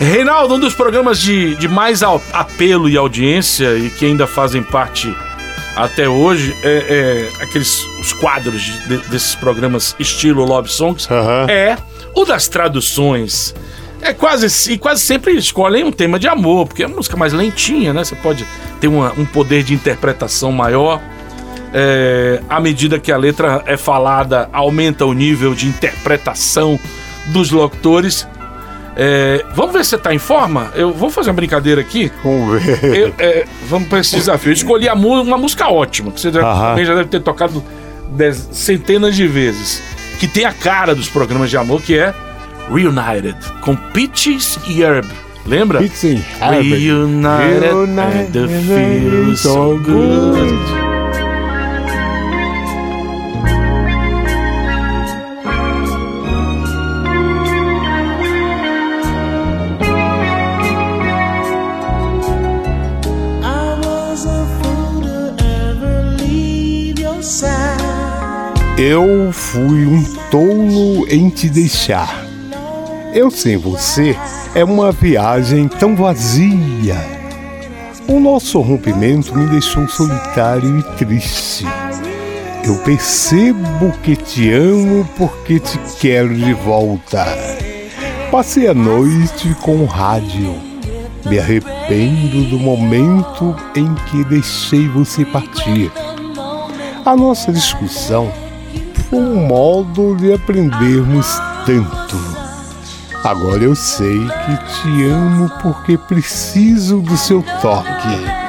[0.01, 5.15] Reinaldo, um dos programas de, de mais apelo e audiência e que ainda fazem parte
[5.77, 11.47] até hoje é, é aqueles os quadros de- de- desses programas estilo Love Songs Aham.
[11.51, 11.77] é
[12.15, 13.55] o das traduções.
[14.03, 17.35] É quase e quase sempre escolhem um tema de amor, porque é uma música mais
[17.35, 18.03] lentinha, né?
[18.03, 18.47] Você pode
[18.81, 20.99] ter uma- um poder de interpretação maior.
[21.75, 26.81] É, à medida que a letra é falada, aumenta o nível de interpretação
[27.27, 28.27] dos locutores.
[29.03, 30.71] É, vamos ver se você tá em forma?
[30.75, 32.13] Eu vou fazer uma brincadeira aqui.
[32.23, 32.85] Vamos ver.
[32.85, 34.51] Eu, é, vamos para esse desafio.
[34.51, 36.41] Eu escolhi uma música ótima, que você já,
[36.85, 37.65] já deve ter tocado
[38.11, 39.83] dez- centenas de vezes.
[40.19, 42.13] Que tem a cara dos programas de amor, que é
[42.71, 45.07] Reunited, com Peaches e Herb.
[45.47, 45.83] Lembra?
[45.83, 46.61] It's in heaven.
[46.71, 48.49] Reunited, and the
[49.31, 50.90] feel so good.
[68.83, 72.25] Eu fui um tolo em te deixar.
[73.13, 74.17] Eu sem você
[74.55, 76.97] é uma viagem tão vazia.
[78.09, 81.67] O nosso rompimento me deixou solitário e triste.
[82.65, 87.27] Eu percebo que te amo porque te quero de volta.
[88.31, 90.55] Passei a noite com o rádio.
[91.27, 95.93] Me arrependo do momento em que deixei você partir.
[97.05, 98.33] A nossa discussão
[99.13, 101.27] um modo de aprendermos
[101.67, 102.17] tanto.
[103.23, 108.41] Agora eu sei que te amo porque preciso do seu toque.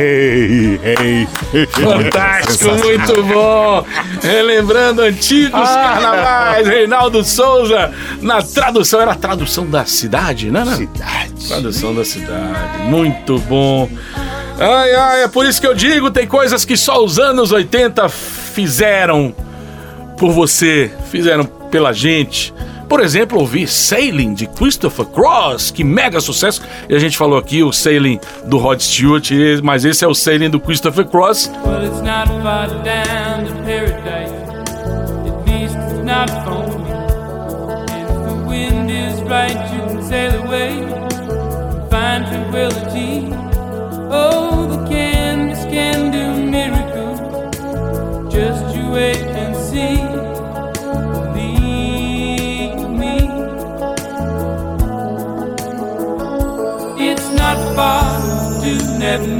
[0.00, 1.28] Hey, hey.
[1.66, 3.84] Fantástico, muito bom!
[4.22, 10.64] Relembrando antigos carnavais, Reinaldo Souza, na tradução, era a tradução da cidade, né?
[10.64, 10.76] né?
[10.76, 11.48] Cidade.
[11.48, 13.90] Tradução da cidade, muito bom.
[14.60, 18.08] Ai, ai, é por isso que eu digo, tem coisas que só os anos 80
[18.08, 19.34] fizeram
[20.18, 22.52] por você, fizeram pela gente.
[22.88, 26.62] Por exemplo, ouvir Sailing de Christopher Cross, que mega sucesso.
[26.88, 29.30] E a gente falou aqui o Sailing do Rod Stewart,
[29.62, 31.50] mas esse é o Sailing do Christopher Cross.
[31.66, 31.84] Well,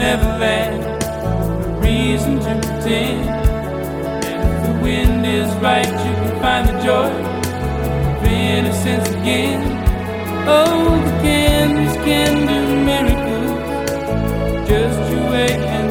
[0.09, 0.81] Never Land.
[1.23, 3.29] No reason to pretend.
[4.25, 7.11] And if the wind is right, you can find the joy
[8.17, 9.61] of innocence again.
[10.49, 13.53] Oh, the canvas can do miracles.
[14.67, 15.88] Just you wait and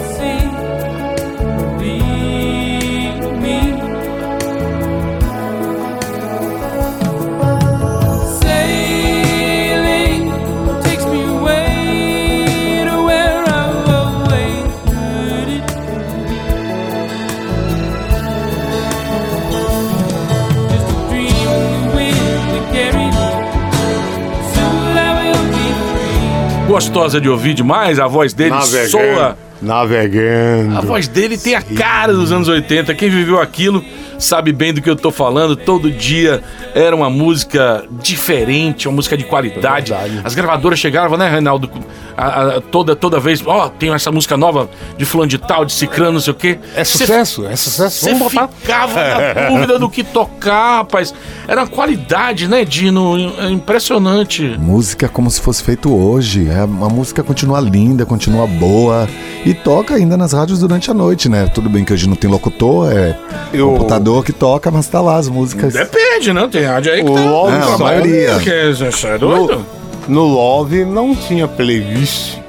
[26.77, 28.53] Gostosa de ouvir demais, a voz dele
[28.87, 29.35] soa.
[29.61, 30.77] Navegando.
[30.77, 32.93] A voz dele tem a cara dos anos 80.
[32.95, 33.83] Quem viveu aquilo
[34.19, 35.55] sabe bem do que eu tô falando.
[35.55, 36.41] Todo dia
[36.73, 39.93] era uma música diferente, uma música de qualidade.
[39.93, 40.09] É.
[40.23, 41.69] As gravadoras chegavam, né, Reinaldo?
[42.15, 45.71] A- a- toda, toda vez, ó, tem essa música nova de fulano de tal, de
[45.73, 46.57] cicrano, não sei o quê.
[46.75, 48.05] É Cê- sucesso, é sucesso.
[48.05, 48.15] Você
[48.59, 48.99] ficava
[49.35, 51.13] na dúvida do que tocar, rapaz.
[51.47, 53.15] Era uma qualidade, né, Dino?
[53.39, 54.55] É Impressionante.
[54.59, 56.47] Música como se fosse feito hoje.
[56.49, 59.07] É, a música continua linda, continua boa.
[59.47, 61.47] E toca ainda nas rádios durante a noite, né?
[61.53, 63.17] Tudo bem que hoje não tem locutor, é
[63.53, 65.71] Eu- computador que toca, mas tá lá as músicas.
[65.73, 66.49] Depende, né?
[66.51, 67.21] Tem rádio aí que O tá.
[67.21, 68.39] Love É, a maioria.
[68.39, 69.65] Que é, você é doido?
[70.05, 72.39] No Love não tinha playlist.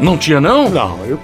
[0.00, 0.70] Não tinha, não?
[0.70, 1.18] Não, eu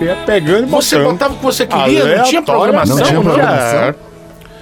[0.00, 1.12] ia pegando e Você botando.
[1.12, 3.22] botava o que você queria, não tinha programação, Não tinha não?
[3.22, 3.94] programação.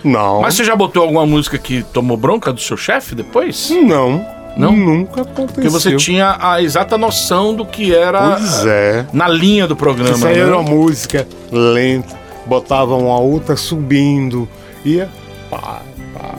[0.04, 0.42] Não.
[0.42, 3.68] Mas você já botou alguma música que tomou bronca do seu chefe depois?
[3.70, 4.24] Não.
[4.56, 4.72] Não?
[4.72, 5.46] Nunca aconteceu.
[5.54, 9.04] Porque você tinha a exata noção do que era Pois é.
[9.12, 10.14] na linha do programa.
[10.14, 10.40] Isso aí né?
[10.42, 12.14] era uma música lenta,
[12.46, 14.48] botava uma outra subindo,
[14.84, 15.08] ia
[15.50, 15.80] pá,
[16.14, 16.34] pá,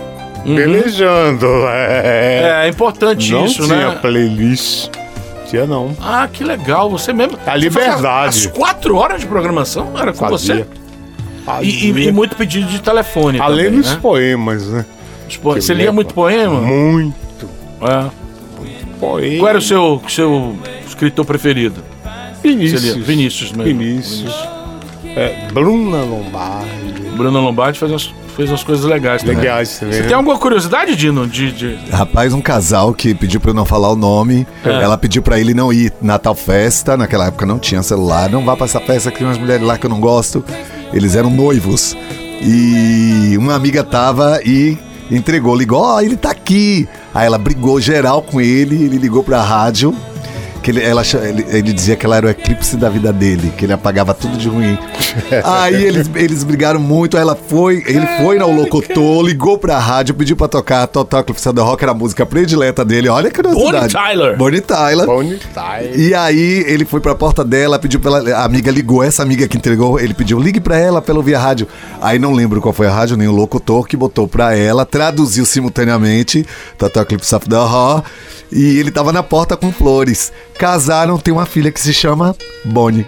[0.46, 0.56] Uhum.
[0.56, 1.46] pelejando.
[1.68, 3.98] É, É, é importante não isso, tinha né?
[4.02, 4.90] playlist.
[5.50, 5.96] Tinha não.
[6.02, 6.90] Ah, que legal.
[6.90, 7.34] Você mesmo.
[7.34, 8.28] A você fazia liberdade.
[8.30, 10.56] As quatro horas de programação era com Fazia.
[10.56, 10.66] você?
[11.64, 13.40] E, e- e muito pedido de telefone.
[13.40, 14.00] Além também, dos né?
[14.02, 14.86] poemas, né?
[15.44, 16.60] Você lia muito poema?
[16.62, 17.25] Muito
[17.82, 18.10] É.
[19.00, 19.40] poema.
[19.40, 20.58] Qual era o seu, seu
[20.88, 21.84] escritor preferido?
[22.42, 22.84] Vinícius.
[23.06, 23.64] Vinícius mesmo.
[23.64, 24.34] Vinícius.
[25.16, 27.02] É, Bruna Lombardi.
[27.16, 29.38] Bruno Lombardi fez umas, fez umas coisas legais também.
[29.38, 29.96] Legais também.
[29.96, 31.26] Você tem alguma curiosidade, Dino?
[31.26, 31.76] De, de...
[31.90, 34.46] Rapaz, um casal que pediu pra eu não falar o nome.
[34.64, 34.70] É.
[34.70, 36.98] Ela pediu pra ele não ir na tal festa.
[36.98, 38.30] Naquela época não tinha celular.
[38.30, 40.44] Não vá pra essa festa que tem umas mulheres lá que eu não gosto.
[40.94, 41.96] Eles eram noivos.
[42.42, 44.78] E uma amiga tava e
[45.12, 46.88] entregou, ligou, ó, ele tá aqui.
[47.14, 49.96] Aí ela brigou geral com ele, ele ligou pra rádio.
[50.66, 53.66] Que ele, ela, ele, ele dizia que ela era o eclipse da vida dele, que
[53.66, 54.76] ele apagava tudo de ruim.
[55.46, 60.36] Aí eles, eles brigaram muito, ela foi, ele foi no locutor, ligou pra rádio, pediu
[60.36, 63.10] pra tocar Total Eclipse da Rock, era a música predileta dele.
[63.10, 63.94] Olha que curiosidade.
[63.94, 64.38] Bonnie Tyler.
[64.38, 65.06] Bonnie Tyler.
[65.06, 66.00] Bonnie Tyler.
[66.00, 69.48] E aí ele foi pra porta dela, pediu pra ela, a amiga ligou, essa amiga
[69.48, 71.68] que entregou, ele pediu, ligue pra ela pelo via rádio.
[72.02, 75.46] Aí não lembro qual foi a rádio, nem o locutor que botou pra ela, traduziu
[75.46, 76.44] simultaneamente,
[76.76, 78.06] Total Eclipse of the Heart,
[78.52, 80.34] e ele tava na porta com flores.
[80.58, 83.06] Casaram, tem uma filha que se chama Bonnie.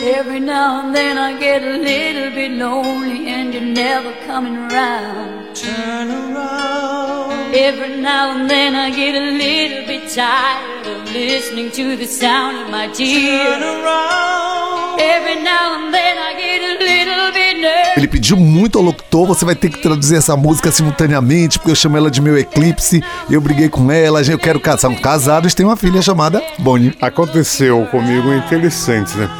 [0.00, 5.54] Every now and then I get a little bit lonely and you're never coming around.
[5.54, 7.13] Turn around.
[7.56, 12.64] Every now and then I get a little bit tired of listening to the sound
[12.64, 13.46] of my tears.
[13.46, 15.00] Turn around.
[15.00, 17.96] Every now and then I get a little bit nervous.
[17.96, 21.76] Ele pediu muito ao locutor, você vai ter que traduzir essa música simultaneamente, porque eu
[21.76, 24.90] chamo ela de meu eclipse, eu briguei com ela, eu quero casar.
[24.90, 26.92] São casados, tem uma filha chamada Bonnie.
[27.00, 29.30] Aconteceu comigo interessante, né?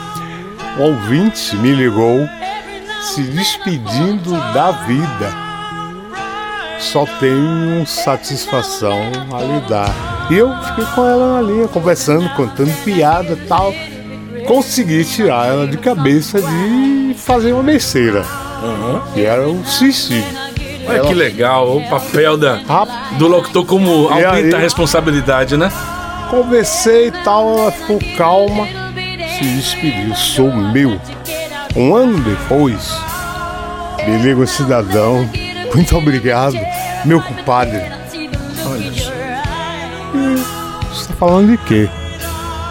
[0.78, 2.28] Um ouvinte me ligou
[3.00, 5.43] se despedindo da vida.
[6.92, 9.00] Só tenho satisfação
[9.32, 9.90] a lhe dar.
[10.30, 13.74] E eu fiquei com ela linha, conversando, contando piada e tal.
[14.46, 18.24] Consegui tirar ela de cabeça de fazer uma besteira.
[19.12, 20.24] Que era o suicídio.
[20.86, 25.72] Olha Ela- que legal, o papel da, Rap- do locutor como aumenta a responsabilidade, né?
[26.30, 28.66] Conversei e tal, ela ficou calma,
[29.38, 31.00] se despediu, sou meu.
[31.74, 32.92] Um ano depois,
[34.06, 35.28] me liga um cidadão,
[35.74, 36.56] muito obrigado,
[37.04, 37.82] meu compadre.
[38.66, 39.12] Olha só.
[40.88, 41.88] Você tá falando de quê?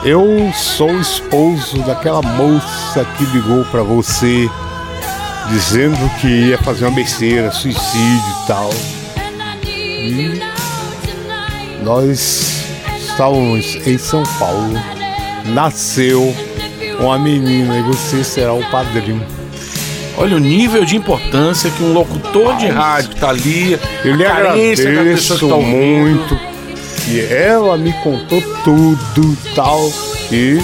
[0.05, 4.49] Eu sou o esposo daquela moça que ligou pra você,
[5.49, 8.69] dizendo que ia fazer uma besteira, suicídio e tal.
[9.65, 10.41] E
[11.83, 12.65] nós
[12.97, 14.73] estávamos em São Paulo.
[15.45, 16.33] Nasceu
[16.99, 19.42] uma menina e você será o padrinho.
[20.23, 24.31] Olha o nível de importância que um locutor de rádio tá ali, Eu lhe a
[24.31, 26.39] carência que agradeço tá muito.
[27.09, 29.91] E ela me contou tudo e tal.
[30.31, 30.61] E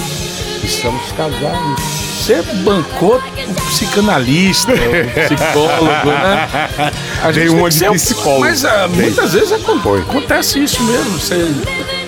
[0.64, 1.82] estamos casados.
[2.16, 6.47] Você bancou o psicanalista, o psicólogo, né?
[7.22, 8.39] A Dei gente uma de psicólogo.
[8.39, 9.99] Mas ah, muitas vezes acon- Foi.
[9.99, 11.20] acontece isso mesmo.
[11.20, 11.36] Você...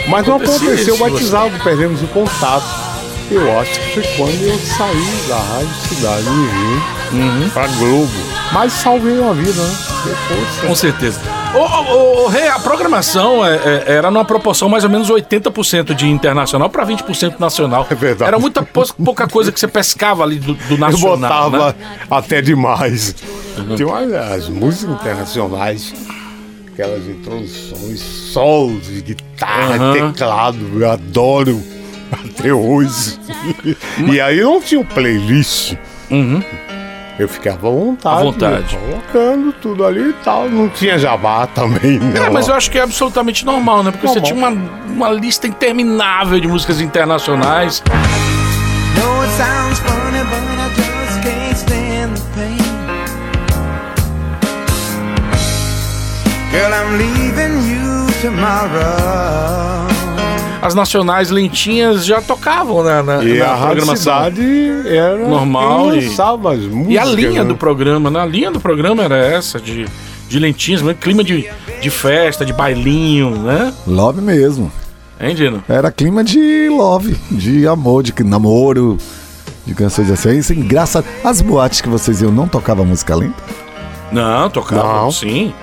[0.08, 2.64] Mas não aconteceu o batizado, perdemos o contato.
[3.30, 8.12] Eu acho que foi quando eu saí da Rádio Cidade e vim pra Globo.
[8.52, 9.76] Mas salvei uma vida, né?
[10.06, 11.20] Depois, Com certeza.
[11.54, 16.70] Ô, Rei, a programação é, é, era numa proporção mais ou menos 80% de internacional
[16.70, 17.86] para 20% nacional.
[17.90, 18.28] É verdade.
[18.30, 21.50] Era muita pouca coisa que você pescava ali do, do eu nacional.
[21.52, 21.98] botava né?
[22.10, 23.16] até demais.
[23.76, 25.94] Tem umas, as músicas internacionais,
[26.74, 30.12] aquelas introduções, solos de guitarra, Aham.
[30.12, 31.62] teclado, eu adoro
[32.12, 33.20] até hoje.
[34.10, 35.76] e aí não tinha um playlist.
[36.10, 36.42] Uhum.
[37.22, 38.18] Eu ficava à vontade.
[38.20, 38.78] À vontade.
[38.78, 40.50] Colocando tudo ali e tal.
[40.50, 42.24] Não tinha jabá também, não.
[42.26, 43.92] É, mas eu acho que é absolutamente normal, né?
[43.92, 44.52] Porque você Normal.
[44.52, 47.84] tinha uma, uma lista interminável de músicas internacionais.
[48.96, 52.58] No, it sounds funny, but I just can't stand the pain.
[56.52, 59.81] Girl, I'm leaving you tomorrow.
[60.62, 63.96] As nacionais lentinhas já tocavam né, na, E na a programação.
[63.96, 64.42] Cidade
[64.88, 66.88] era Normal e- as músicas.
[66.90, 67.50] E a linha né?
[67.50, 68.20] do programa, né?
[68.20, 69.88] A linha do programa era essa, de,
[70.30, 71.50] de lentinhas, mesmo, clima de,
[71.82, 73.74] de festa, de bailinho, né?
[73.88, 74.72] Love mesmo.
[75.20, 75.64] Hein, Dino?
[75.68, 78.98] Era clima de love, de amor, de namoro,
[79.66, 80.38] de canções assim.
[80.38, 81.06] Isso é engraçado.
[81.24, 83.42] As boates que vocês iam não tocava música lenta?
[84.12, 85.12] Não, tocava, Não.
[85.12, 85.54] sim.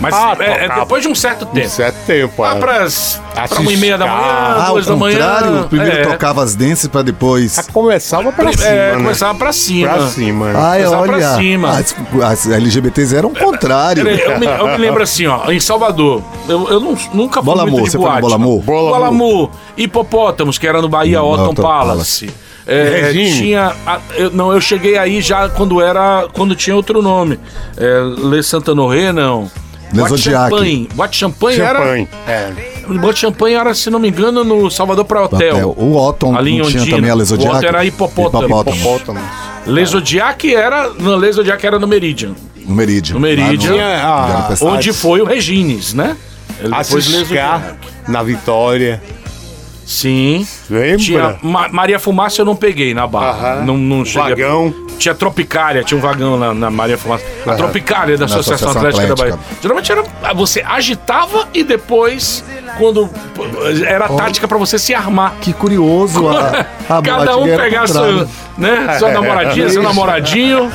[0.00, 1.66] Mas Ah, é, é depois de um certo tempo.
[1.66, 2.58] Um certo tempo, Lá é.
[2.58, 5.18] pras, pra uma e meia da manhã, Ah, ao duas da manhã.
[5.18, 6.02] contrário, primeiro é.
[6.06, 7.58] tocava as danças pra depois.
[7.58, 8.96] Ah, Começava pra cima, É, né?
[8.96, 9.92] começava pra cima.
[9.92, 10.52] Pra cima.
[10.52, 10.58] né?
[10.58, 11.70] Ai, começava pra olha, cima.
[11.70, 11.94] As,
[12.24, 14.08] as LGBTs eram o contrário.
[14.08, 17.62] Eu me, eu me lembro assim, ó, em Salvador, eu, eu não- nunca fui Bola
[17.64, 18.20] muito Amor, de você boate.
[18.22, 18.62] Bola Amor?
[18.62, 22.30] Bola Bola Amor, Hipopótamos, que era no Bahia, Otton Otton Palace.
[22.66, 23.72] É, tinha.
[23.86, 26.26] a- eu- não, eu cheguei aí já quando era.
[26.32, 27.38] Quando tinha outro nome.
[27.76, 29.50] É, Le Santanoré, não.
[29.92, 30.50] Le Boate Zodiac.
[30.50, 30.88] Champagne.
[30.94, 31.58] Boate Champanhe.
[31.60, 31.62] É.
[32.32, 32.98] era.
[33.00, 35.74] Boate Champagne era, se não me engano, no Salvador para Hotel.
[35.76, 36.96] O Otton Ali tinha Ondina.
[36.96, 37.56] também a O Lesodiac.
[37.56, 38.44] Otton era hipopótamo.
[38.60, 39.20] Hipopótamo.
[39.66, 40.90] Le Zodiac era.
[40.98, 42.34] Não, Le Zodiac era no Meridian.
[42.66, 43.14] No Meridian.
[43.14, 43.72] No Meridian.
[43.72, 46.16] Tinha a- Era pra- Onde foi o Regines, né?
[46.62, 47.76] Ele A depois Le Ciscar Zodiac.
[48.08, 49.02] na Vitória.
[49.90, 50.46] Sim.
[50.70, 50.96] Lembra?
[50.98, 53.54] Tinha Ma- Maria Fumaça eu não peguei na barra.
[53.54, 53.64] Aham.
[53.64, 54.30] Não, não cheguei.
[54.30, 54.72] Vagão.
[54.96, 57.24] Tinha Tropicália, tinha um vagão na, na Maria Fumaça.
[57.44, 57.56] A Aham.
[57.56, 59.36] Tropicália da Na Associação, Associação Atlética, da.
[59.36, 59.38] Bahia.
[59.60, 60.04] Geralmente era.
[60.34, 62.44] Você agitava e depois,
[62.78, 63.10] quando.
[63.84, 65.34] Era tática pra você se armar.
[65.40, 66.28] Que curioso.
[66.28, 70.70] A, a Cada um pegar sua, né, sua namoradinha, seu namoradinho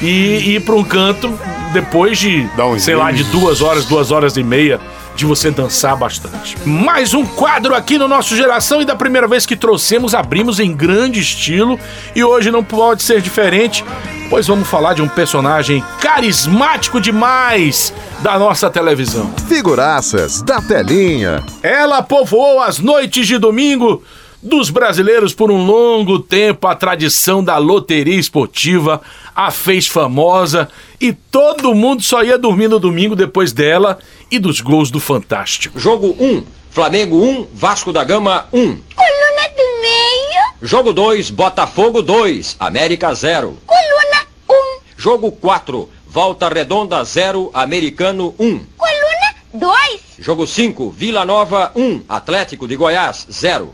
[0.00, 1.38] e, ir pra um canto
[1.74, 4.80] depois de, Dá uns sei lá, de duas horas, duas horas e meia
[5.18, 6.56] de você dançar bastante.
[6.64, 10.72] Mais um quadro aqui no nosso Geração e da primeira vez que trouxemos, abrimos em
[10.72, 11.78] grande estilo
[12.14, 13.84] e hoje não pode ser diferente,
[14.30, 19.28] pois vamos falar de um personagem carismático demais da nossa televisão.
[19.48, 21.42] Figuraças da telinha.
[21.64, 24.04] Ela povoou as noites de domingo
[24.42, 26.66] dos brasileiros por um longo tempo.
[26.66, 29.00] A tradição da loteria esportiva
[29.34, 30.68] a fez famosa
[31.00, 33.98] e todo mundo só ia dormir no domingo depois dela
[34.30, 35.78] e dos gols do Fantástico.
[35.78, 38.60] Jogo 1, Flamengo 1, Vasco da Gama 1.
[38.60, 40.52] Coluna do meio.
[40.62, 43.56] Jogo 2, Botafogo 2, América 0.
[43.66, 44.54] Coluna 1.
[44.96, 48.60] Jogo 4, Volta Redonda 0, Americano 1.
[48.76, 50.00] Coluna 2.
[50.18, 53.72] Jogo 5, Vila Nova 1, Atlético de Goiás 0.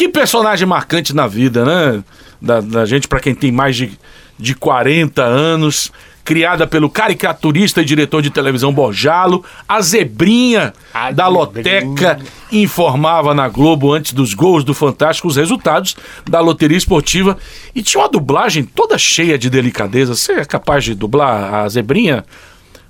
[0.00, 0.06] Coluna 1.
[0.06, 2.02] Que personagem marcante na vida, né?
[2.40, 3.92] Da, da gente, pra quem tem mais de,
[4.38, 5.92] de 40 anos.
[6.22, 11.82] Criada pelo caricaturista e diretor de televisão Borjalo, a Zebrinha A da Zebrinha.
[11.84, 12.18] Loteca
[12.52, 15.96] informava na Globo antes dos gols do Fantástico os resultados
[16.28, 17.36] da loteria esportiva
[17.74, 20.14] e tinha uma dublagem toda cheia de delicadeza.
[20.14, 22.24] Você é capaz de dublar a Zebrinha?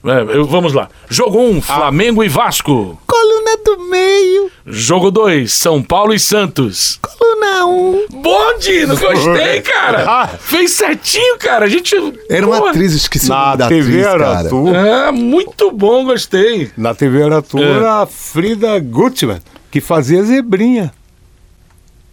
[0.05, 0.89] É, eu- vamos lá.
[1.09, 3.01] Jogo 1, um, Flamengo e Vasco.
[3.41, 4.51] Coluna do meio.
[4.67, 6.99] Jogo 2, São Paulo e Santos.
[7.01, 8.07] Coluna 1.
[8.11, 10.27] Bom, Dino, gostei, cara.
[10.29, 11.65] Fez certinho, cara.
[11.65, 11.95] A gente.
[12.29, 14.49] Era uma Pô, atriz, esqueci o Na da TV atriz, era cara.
[14.49, 14.69] tu.
[14.75, 16.71] É, muito bom, gostei.
[16.77, 17.63] Na TV era tu, É.
[17.63, 20.93] era a Frida Gutmann, que fazia zebrinha.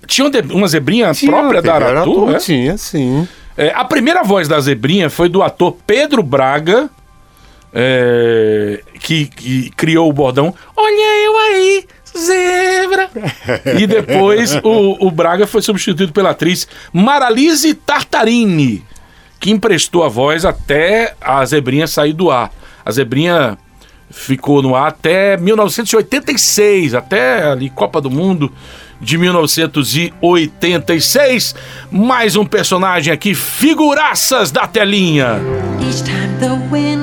[0.06, 2.38] Tinha uma zebrinha Tinha, própria da TV era Aratu, tu, é?
[2.38, 3.28] Tinha, sim.
[3.58, 6.90] É, a primeira voz da zebrinha foi do ator Pedro Braga,
[7.74, 11.86] é, que, que criou o bordão Olha eu aí,
[12.18, 13.10] zebra.
[13.80, 18.84] e depois o, o Braga foi substituído pela atriz Maralise Tartarini,
[19.40, 22.52] que emprestou a voz até a zebrinha sair do ar.
[22.86, 23.58] A zebrinha
[24.10, 28.52] ficou no ar até 1986, até ali Copa do Mundo
[29.00, 31.54] de 1986.
[31.92, 35.40] Mais um personagem aqui, figuraças da telinha.
[35.80, 36.97] Each time the wind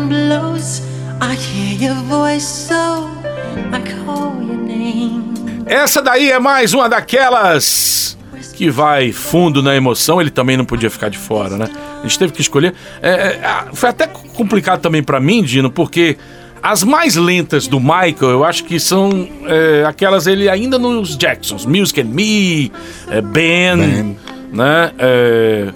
[5.66, 8.16] Essa daí é mais uma daquelas
[8.54, 10.20] que vai fundo na emoção.
[10.20, 11.68] Ele também não podia ficar de fora, né?
[12.00, 12.74] A gente teve que escolher.
[13.02, 16.16] É, é, ah, foi até complicado também pra mim, Dino, porque
[16.62, 21.66] as mais lentas do Michael, eu acho que são é, aquelas ele ainda nos Jacksons,
[21.66, 22.72] Music and Me,
[23.10, 24.16] é, ben, Ben.
[24.52, 24.92] né?
[24.98, 25.72] É,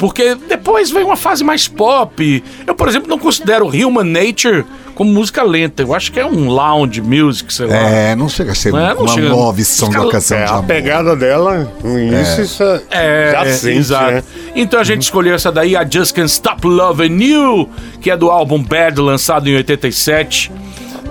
[0.00, 2.42] porque depois veio uma fase mais pop.
[2.66, 5.82] Eu, por exemplo, não considero Human Nature como música lenta.
[5.82, 7.76] Eu acho que é um lounge music, sei lá.
[7.76, 10.38] É, não chega a ser Não é, não uma chega- love song Fica- da canção
[10.38, 10.64] É, de a amor.
[10.66, 14.10] pegada dela, no início, isso é, É, já é, sente, exato.
[14.12, 14.22] né?
[14.56, 17.68] Então a gente escolheu essa daí, a Just Can't Stop Loving You,
[18.00, 20.50] que é do álbum Bad, lançado em 87,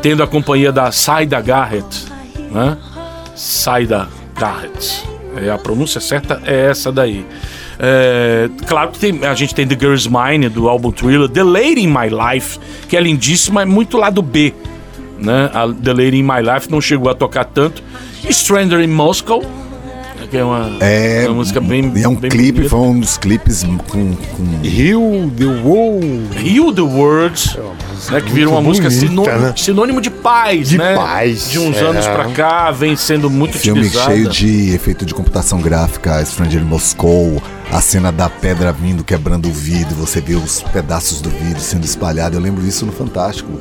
[0.02, 2.06] tendo a companhia da Saida Garrett,
[2.52, 2.76] né?
[3.36, 5.04] Saida Garrett.
[5.38, 7.26] É, a pronúncia certa é essa daí.
[7.82, 11.82] É, claro que tem- a gente tem The Girl's Mine, do álbum Thriller, The Lady
[11.84, 12.60] in My Life,
[12.90, 14.54] que é lindíssima, é muito lado B.
[15.18, 15.50] Né?
[15.54, 17.82] A The Lady in My Life não chegou a tocar tanto.
[18.30, 19.42] Stranger in Moscow,
[20.30, 21.92] que é uma, É, uma música bem.
[21.96, 22.70] E é um bem clipe, bonita.
[22.70, 24.16] foi um dos clipes com.
[24.16, 24.60] com...
[24.64, 26.30] Rio the World.
[26.38, 27.58] Heal the Words.
[28.10, 29.54] Né, que virou uma Muito música bonita, sinônimo, né?
[29.58, 30.96] sinônimo de paz, De né?
[30.96, 31.82] paz, De uns é.
[31.82, 34.12] anos pra cá, vem sendo muito Filme utilizada.
[34.14, 39.50] cheio de efeito de computação gráfica, Stranger in Moscow, a cena da pedra vindo, quebrando
[39.50, 42.38] o vidro, você vê os pedaços do vidro sendo espalhados.
[42.38, 43.60] Eu lembro isso no Fantástico.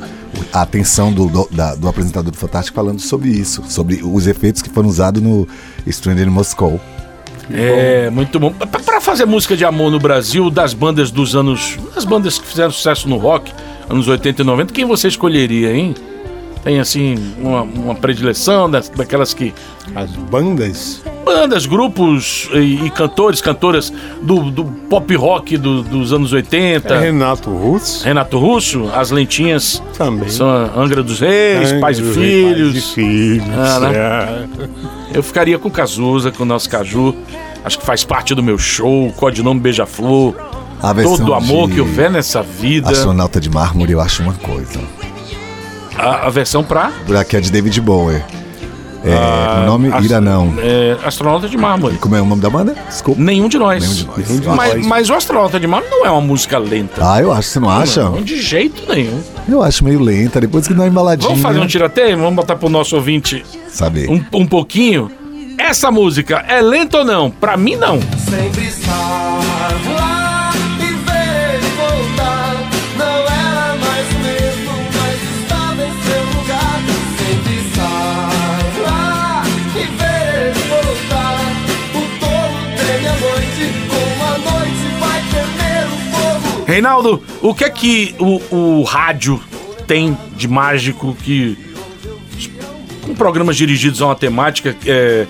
[0.53, 4.61] A atenção do, do, da- do apresentador do Fantástico falando sobre isso, sobre os efeitos
[4.61, 5.47] que foram usados no
[5.87, 6.79] Stranger in Moscow.
[7.51, 8.51] É, muito bom.
[8.51, 11.77] Pra- Pra fazer música de amor no Brasil, das bandas dos anos.
[11.95, 13.51] Das bandas que fizeram sucesso no rock,
[13.89, 15.95] anos 80 e 90, quem você escolheria, hein?
[16.63, 19.53] Tem assim, uma, uma predileção das, daquelas que.
[19.95, 21.01] As bandas?
[21.23, 23.91] Bandas, grupos e, e cantores, cantoras
[24.21, 26.93] do, do pop rock do- dos anos 80.
[26.93, 28.03] É Renato Russo.
[28.03, 29.81] Renato Russo, as lentinhas.
[29.97, 30.29] Também.
[30.29, 32.71] São Angra dos Reis, Angra Pais e Filhos.
[32.73, 33.91] Pais e Filhos, Ah, né?
[33.95, 35.17] é.
[35.17, 37.15] Eu ficaria com o Cazuza, com o nosso Caju.
[37.63, 40.33] Acho que faz parte do meu show, codinome Beija-Flor.
[41.03, 42.89] Todo o amor que houver nessa vida.
[42.89, 44.79] Astronauta de Mármore, eu acho uma coisa.
[45.97, 46.91] A, a versão pra.
[47.19, 48.23] Aqui é de David Bowie.
[49.03, 50.53] É, Ah, o nome ast- Ira não.
[50.59, 51.97] É, Astronauta de Mármore.
[51.97, 52.75] Como é o nome da banda?
[52.87, 53.21] Desculpa.
[53.21, 54.05] Nenhum de nós.
[54.17, 54.55] Nenhum de nós.
[54.57, 57.01] Mas, mas o Astronauta de Mármore não é uma música lenta.
[57.01, 58.03] Ah, eu acho, você não acha?
[58.03, 59.21] Não, de jeito nenhum.
[59.47, 61.29] Eu acho meio lenta, depois que dá uma embaladinha.
[61.29, 62.17] Vamos fazer um tiroteio?
[62.17, 64.09] Vamos botar pro nosso ouvinte Saber.
[64.09, 65.09] um, um pouquinho.
[65.57, 67.29] Essa música é lenta ou não?
[67.31, 67.99] Pra mim, não.
[68.29, 69.39] Sempre estar
[86.83, 89.37] Reinaldo, o que é que o, o rádio
[89.85, 91.57] tem de mágico que.
[93.01, 95.27] Com programas dirigidos a uma temática é,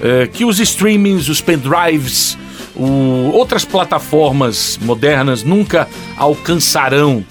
[0.00, 2.38] é, que os streamings, os pendrives,
[2.76, 7.24] o- outras plataformas modernas nunca alcançarão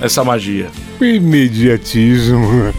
[0.00, 0.68] essa magia.
[0.98, 2.72] Imediatismo,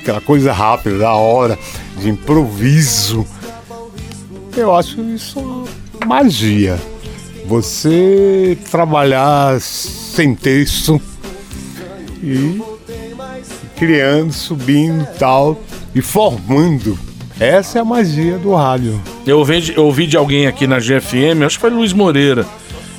[0.00, 1.56] aquela coisa rápida, da hora,
[2.00, 3.24] de improviso.
[4.56, 5.64] Eu acho isso
[6.04, 6.76] magia.
[7.48, 11.00] Você trabalhar sem texto
[12.22, 12.60] e
[13.76, 15.60] criando, subindo tal,
[15.94, 16.98] e formando.
[17.38, 19.00] Essa é a magia do rádio.
[19.26, 22.44] Eu ouvi, de- eu ouvi de alguém aqui na GFM, acho que foi Luiz Moreira,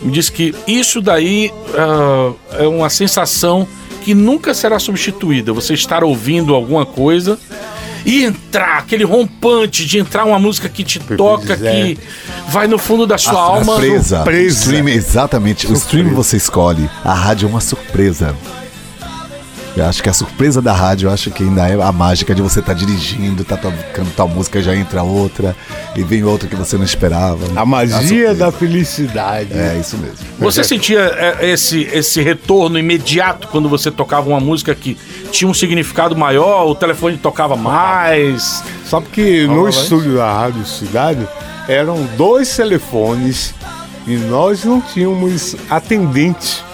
[0.02, 3.68] me disse que isso daí ah, é uma sensação
[4.04, 5.52] que nunca será substituída.
[5.52, 7.38] Você estar ouvindo alguma coisa
[8.08, 11.58] e entrar, aquele rompante de entrar uma música que te toca, é.
[11.58, 11.98] que
[12.48, 13.74] vai no fundo da sua a alma.
[13.74, 14.24] surpresa.
[14.26, 15.68] O stream, exatamente.
[15.68, 16.90] O stream você escolhe.
[17.04, 18.34] A rádio é uma surpresa.
[19.78, 22.42] Eu acho que a surpresa da rádio, eu acho que ainda é a mágica de
[22.42, 25.56] você estar dirigindo, tá tocando tal música, já entra outra,
[25.96, 27.46] e vem outra que você não esperava.
[27.56, 29.54] A magia da felicidade.
[29.54, 30.18] É, isso mesmo.
[30.40, 34.98] Você sentia é, esse, esse retorno imediato quando você tocava uma música que
[35.32, 38.64] tinha um significado maior, o telefone tocava mais?
[38.84, 41.28] Sabe que no estúdio da Rádio Cidade
[41.68, 43.54] eram dois telefones
[44.08, 46.66] e nós não tínhamos atendente.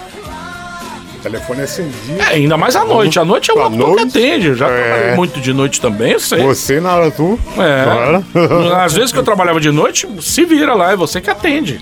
[1.23, 2.17] Telefone acendia.
[2.19, 3.17] É, ainda mais à noite.
[3.17, 4.17] À noite é uma pessoa que noite?
[4.17, 4.47] atende.
[4.49, 4.83] Eu já É.
[4.83, 6.43] trabalhei muito de noite também, eu sei.
[6.43, 7.39] Você na hora tu?
[7.57, 8.75] É.
[8.83, 11.79] Às vezes que eu trabalhava de noite, se vira lá, é você que atende.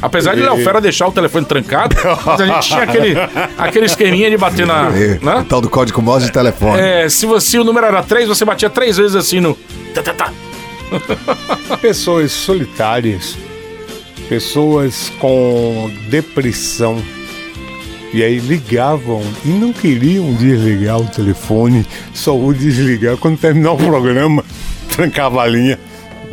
[0.00, 1.94] Apesar de Léo Fera deixar o telefone trancado,
[2.26, 3.14] mas a gente tinha aquele,
[3.56, 4.88] aquele esqueminha de bater na.
[4.88, 5.36] É, né?
[5.40, 6.78] O tal do código Morse de telefone.
[6.80, 9.54] É, se, você, o número era 3, você batia três vezes assim no.
[9.94, 10.32] Tá, tá, tá.
[11.80, 13.36] Pessoas solitárias,
[14.28, 17.02] pessoas com depressão.
[18.14, 21.84] E aí ligavam e não queriam desligar o telefone,
[22.14, 24.44] só o desligar quando terminar o programa.
[24.94, 25.80] Trancava a linha.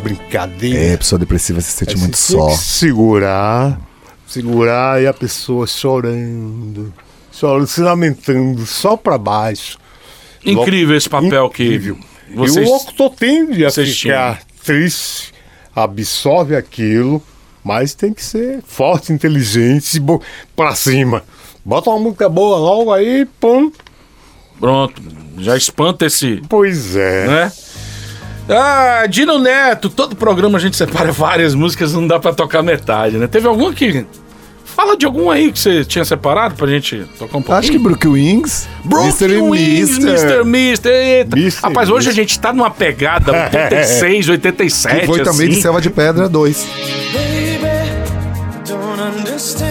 [0.04, 0.78] Brincadeira.
[0.78, 2.50] É, pessoa depressiva se sente Aí muito tinha só.
[2.50, 3.82] que segurar,
[4.28, 6.94] segurar e a pessoa chorando,
[7.32, 9.80] chorando, se lamentando, só pra baixo.
[10.46, 11.96] Incrível esse papel Incrível.
[11.96, 12.68] que vocês.
[12.68, 15.34] E o locutor tende a ficar triste,
[15.76, 17.24] absorve aquilo,
[17.64, 20.00] mas tem que ser forte, inteligente,
[20.56, 21.24] pra cima.
[21.64, 23.72] Bota uma música boa logo aí, pum.
[24.60, 25.02] Pronto,
[25.38, 26.42] já espanta esse.
[26.50, 27.28] Pois é.
[27.28, 27.52] Né?
[28.50, 33.18] Ah, Dino Neto, todo programa a gente separa várias músicas, não dá pra tocar metade,
[33.18, 33.28] né?
[33.28, 34.06] Teve alguma que.
[34.66, 37.58] Fala de algum aí que você tinha separado pra gente tocar um pouquinho.
[37.58, 40.10] Acho que Brook Wings, e Wings, Mister.
[40.10, 40.44] Mr.
[40.46, 40.92] Mister.
[40.94, 41.38] Eita.
[41.38, 41.62] Mr.
[41.62, 42.14] Rapaz, hoje a Mister.
[42.14, 45.00] gente tá numa pegada 86, 87.
[45.02, 45.56] Que foi também assim.
[45.58, 46.66] de Selva de Pedra 2.
[47.14, 47.60] Baby,
[48.66, 49.71] don't understand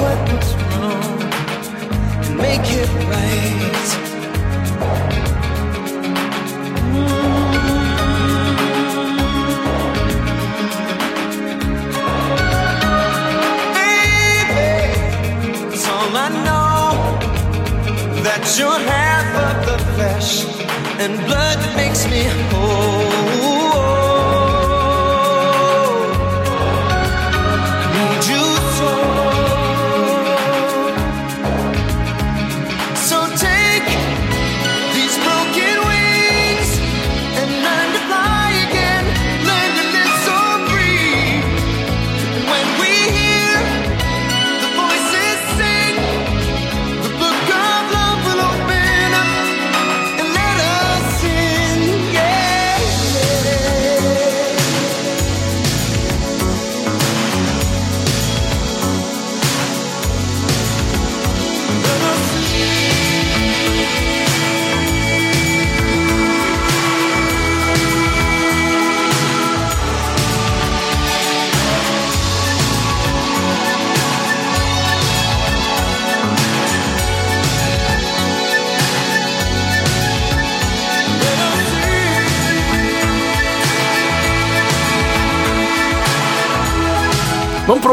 [0.00, 1.22] What was wrong
[2.24, 4.03] and make it right.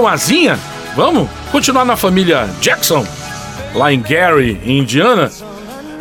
[0.07, 0.57] Asinha?
[0.95, 1.29] Vamos?
[1.51, 3.05] Continuar na família Jackson,
[3.73, 5.31] lá em Gary, em Indiana.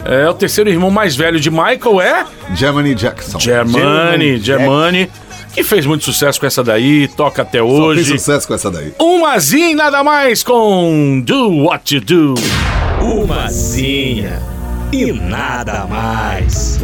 [0.05, 3.39] É, o terceiro irmão mais velho de Michael é Germany Jackson.
[3.39, 5.11] Germany, Germany,
[5.53, 8.05] que fez muito sucesso com essa daí, toca até Só hoje.
[8.05, 8.95] fez sucesso com essa daí.
[8.99, 12.35] Uma asinha e nada mais com Do What You Do.
[13.03, 14.41] Umazinha
[14.93, 16.81] e nada mais.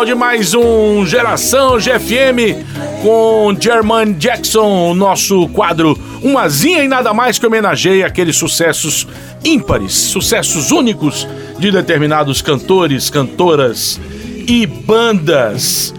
[0.00, 2.56] Final de mais um Geração GFM
[3.02, 9.06] com German Jackson, nosso quadro Umazinha e nada mais que homenageia aqueles sucessos
[9.44, 11.28] ímpares, sucessos únicos
[11.58, 14.00] de determinados cantores, cantoras
[14.48, 15.92] e bandas.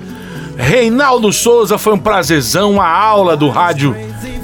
[0.57, 3.95] Reinaldo Souza, foi um prazerzão, a aula do rádio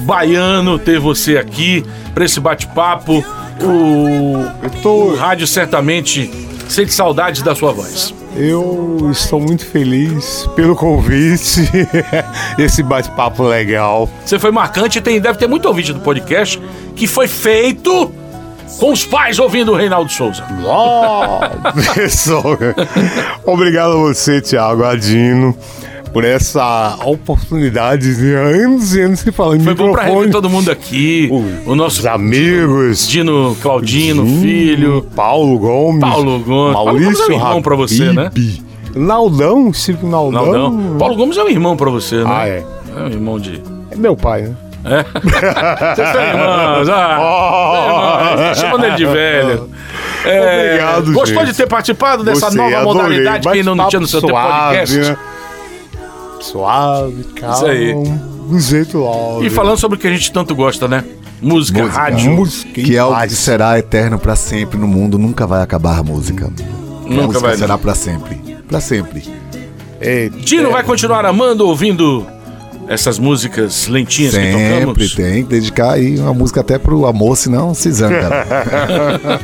[0.02, 3.26] baiano ter você aqui para esse bate-papo.
[3.60, 6.30] O, o rádio certamente
[6.70, 8.14] Sente saudades da sua voz.
[8.40, 11.68] Eu estou muito feliz pelo convite,
[12.60, 14.08] esse bate-papo legal.
[14.24, 16.62] Você foi marcante tem, deve ter muito ouvinte do podcast
[16.96, 18.12] que foi feito
[18.80, 20.44] com os pais ouvindo o Reinaldo Souza.
[21.96, 22.58] Pessoal,
[23.44, 25.58] Obrigado a você, Thiago Adino,
[26.12, 30.72] por essa oportunidade de anos e anos que falando Foi bom pra rever todo mundo
[30.72, 31.30] aqui.
[31.66, 33.08] O nosso amigos.
[33.08, 35.08] Dino Claudino, Dino, filho.
[35.16, 36.02] Paulo Gomes.
[36.02, 36.74] Paulo Gomes.
[36.74, 38.26] Paulo Gomes é Maurício um irmão pra você, né?
[38.28, 38.68] Habib.
[38.96, 40.46] Naldão, Silvio Naldão.
[40.46, 40.98] Naldão.
[40.98, 42.26] Paulo Gomes é um irmão pra você, né?
[42.28, 42.66] Ah, é.
[42.96, 43.62] É um irmão de.
[43.92, 44.56] É meu pai, né?
[44.86, 45.04] É?
[45.96, 46.90] Vocês são irmãos.
[46.90, 48.42] Ah, irmãos.
[48.42, 49.70] Tá chamando ele de velho.
[50.26, 51.52] É, Obrigado, Gostou gente.
[51.52, 54.64] de ter participado dessa Gostei, nova modalidade que ainda não tinha no seu tempo Bate-papo
[54.64, 54.96] podcast?
[54.96, 55.18] suave, né?
[56.42, 57.56] Suave, calmo.
[57.56, 57.94] Isso aí.
[58.50, 59.44] Do jeito logo.
[59.44, 61.04] E falando sobre o que a gente tanto gosta, né?
[61.42, 62.00] Música, Música.
[62.00, 62.32] rádio.
[62.32, 66.04] Música Que é algo que será eterno pra sempre no mundo, nunca vai acabar a
[66.04, 66.46] música.
[66.48, 67.58] a Nunca música vai, não.
[67.60, 68.36] será pra sempre.
[68.68, 69.24] Pra sempre.
[70.00, 72.26] É, Dino vai continuar amando, ouvindo
[72.88, 75.16] essas músicas lentinhas que Sempre tocamos?
[75.16, 78.46] tem que dedicar aí uma música até pro amor, senão se zanga.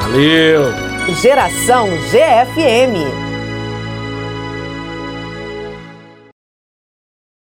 [0.00, 0.72] Valeu.
[1.20, 3.33] Geração GFM.